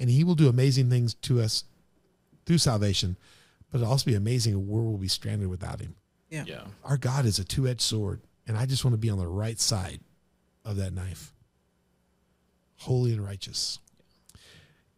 [0.00, 1.64] and He will do amazing things to us
[2.46, 3.16] through salvation,
[3.70, 5.94] but it'll also be amazing where we'll be stranded without Him.
[6.30, 6.44] Yeah.
[6.46, 6.64] Yeah.
[6.82, 9.26] Our God is a two edged sword, and I just want to be on the
[9.26, 10.00] right side
[10.64, 11.32] of that knife,
[12.78, 13.78] holy and righteous.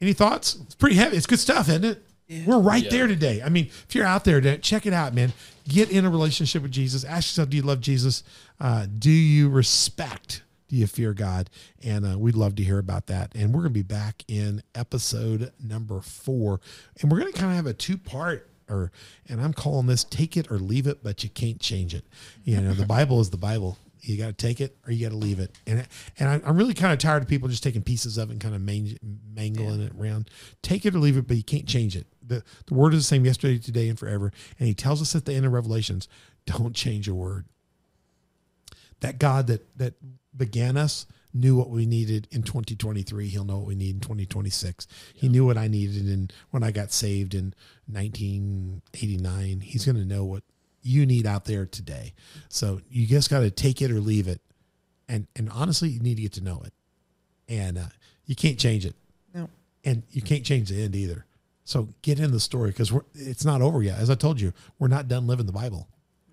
[0.01, 0.59] Any thoughts?
[0.62, 1.16] It's pretty heavy.
[1.16, 2.03] It's good stuff, isn't it?
[2.29, 2.91] We're right Yeah.
[2.91, 3.41] there today.
[3.43, 5.33] I mean, if you're out there, check it out, man.
[5.68, 7.05] Get in a relationship with Jesus.
[7.05, 8.22] Ask yourself, do you love Jesus?
[8.61, 10.43] Uh, do you respect?
[10.68, 11.49] Do you fear God?
[11.85, 13.33] And uh, we'd love to hear about that.
[13.37, 16.61] And we're going to be back in episode number four,
[17.01, 18.51] and we're going to kind of have a two part.
[18.68, 18.91] Or,
[19.29, 22.05] and I'm calling this "Take It or Leave It," but you can't change it.
[22.43, 23.79] You know, the Bible is the Bible.
[24.03, 25.53] You got to take it or you got to leave it.
[25.68, 25.87] And
[26.18, 28.41] and I- I'm really kind of tired of people just taking pieces of it and
[28.41, 28.99] kind of mang-
[29.35, 30.31] mangling it around.
[30.62, 32.07] Take it or leave it, but you can't change it.
[32.27, 34.33] The the word is the same yesterday, today, and forever.
[34.59, 36.09] And he tells us at the end of Revelations,
[36.47, 37.47] don't change a word.
[39.01, 39.95] That God that that
[40.37, 43.29] began us knew what we needed in 2023.
[43.29, 44.87] He'll know what we need in 2026.
[45.14, 47.55] He knew what I needed in when I got saved in
[47.91, 49.61] 1989.
[49.61, 50.43] He's going to know what
[50.83, 52.14] you need out there today.
[52.49, 54.41] So you just got to take it or leave it.
[55.09, 56.72] And and honestly, you need to get to know it.
[57.49, 57.89] And uh,
[58.24, 58.97] you can't change it.
[59.35, 59.49] No.
[59.85, 61.26] And you can't change the end either.
[61.66, 63.98] So get in the story because it's not over yet.
[63.98, 65.88] As I told you, we're not done living the Bible.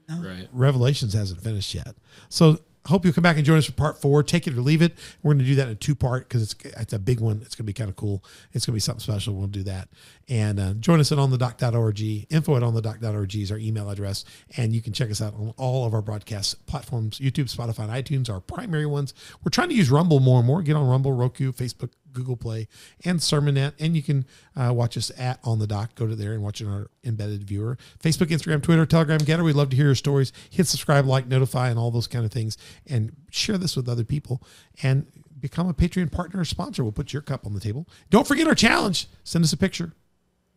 [0.07, 0.47] Right.
[0.51, 1.95] Revelations hasn't finished yet.
[2.29, 4.21] So hope you'll come back and join us for part four.
[4.21, 4.93] Take it or leave it.
[5.23, 7.41] We're going to do that in a two part because it's it's a big one.
[7.41, 8.23] It's going to be kind of cool.
[8.51, 9.34] It's going to be something special.
[9.34, 9.89] We'll do that.
[10.29, 12.01] And uh, join us at onthedock.org.
[12.29, 14.25] Info at onthedock.org is our email address.
[14.55, 18.05] And you can check us out on all of our broadcast platforms YouTube, Spotify, and
[18.05, 19.15] iTunes, our primary ones.
[19.43, 20.61] We're trying to use Rumble more and more.
[20.61, 22.68] Get on Rumble, Roku, Facebook, Google Play,
[23.03, 23.74] and Sermonet.
[23.80, 25.95] And you can uh, watch us at On the Dock.
[25.95, 27.78] Go to there and watch it on our embedded viewer.
[28.01, 29.43] Facebook, Instagram, Twitter, Telegram, Gettr.
[29.43, 30.32] We'd love to hear your stories.
[30.49, 32.57] Hit subscribe, like, notify, and all those kind of things.
[32.88, 34.41] And share this with other people.
[34.82, 35.07] And
[35.39, 36.84] become a Patreon partner or sponsor.
[36.84, 37.88] We'll put your cup on the table.
[38.09, 39.07] Don't forget our challenge.
[39.24, 39.93] Send us a picture.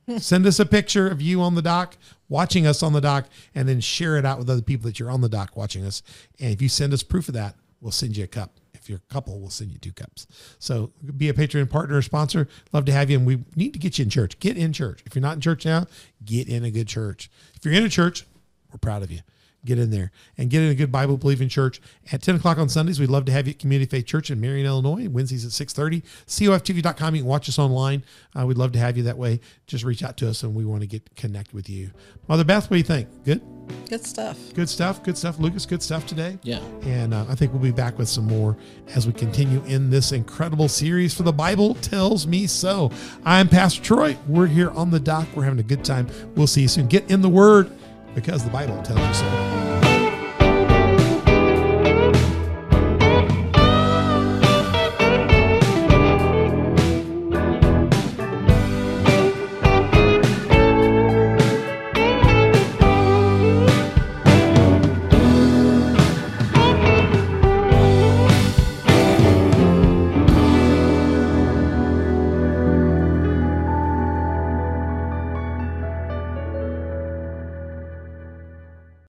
[0.18, 1.96] Send us a picture of you on the dock,
[2.28, 5.10] watching us on the dock, and then share it out with other people that you're
[5.10, 6.02] on the dock watching us.
[6.38, 8.52] And if you send us proof of that, we'll send you a cup.
[8.86, 10.28] If you're a couple, we'll send you two cups.
[10.60, 12.46] So be a Patreon partner or sponsor.
[12.72, 13.18] Love to have you.
[13.18, 14.38] And we need to get you in church.
[14.38, 15.02] Get in church.
[15.04, 15.86] If you're not in church now,
[16.24, 17.28] get in a good church.
[17.56, 18.24] If you're in a church,
[18.70, 19.22] we're proud of you.
[19.66, 21.80] Get in there and get in a good Bible believing church
[22.12, 23.00] at 10 o'clock on Sundays.
[23.00, 25.08] We'd love to have you at Community Faith Church in Marion, Illinois.
[25.08, 26.02] Wednesdays at 6:30.
[26.26, 27.14] COFTV.com.
[27.16, 28.04] You can watch us online.
[28.38, 29.40] Uh, we'd love to have you that way.
[29.66, 31.90] Just reach out to us and we want to get connect with you.
[32.28, 33.08] Mother Beth, what do you think?
[33.24, 33.42] Good?
[33.88, 34.38] Good stuff.
[34.54, 35.02] Good stuff.
[35.02, 35.38] Good stuff.
[35.38, 36.38] Lucas, good stuff today.
[36.42, 36.60] Yeah.
[36.82, 38.56] And uh, I think we'll be back with some more
[38.94, 42.90] as we continue in this incredible series for the Bible Tells Me So.
[43.24, 44.16] I'm Pastor Troy.
[44.28, 45.26] We're here on the dock.
[45.34, 46.08] We're having a good time.
[46.36, 46.86] We'll see you soon.
[46.86, 47.70] Get in the Word
[48.16, 49.65] because the Bible tells you so.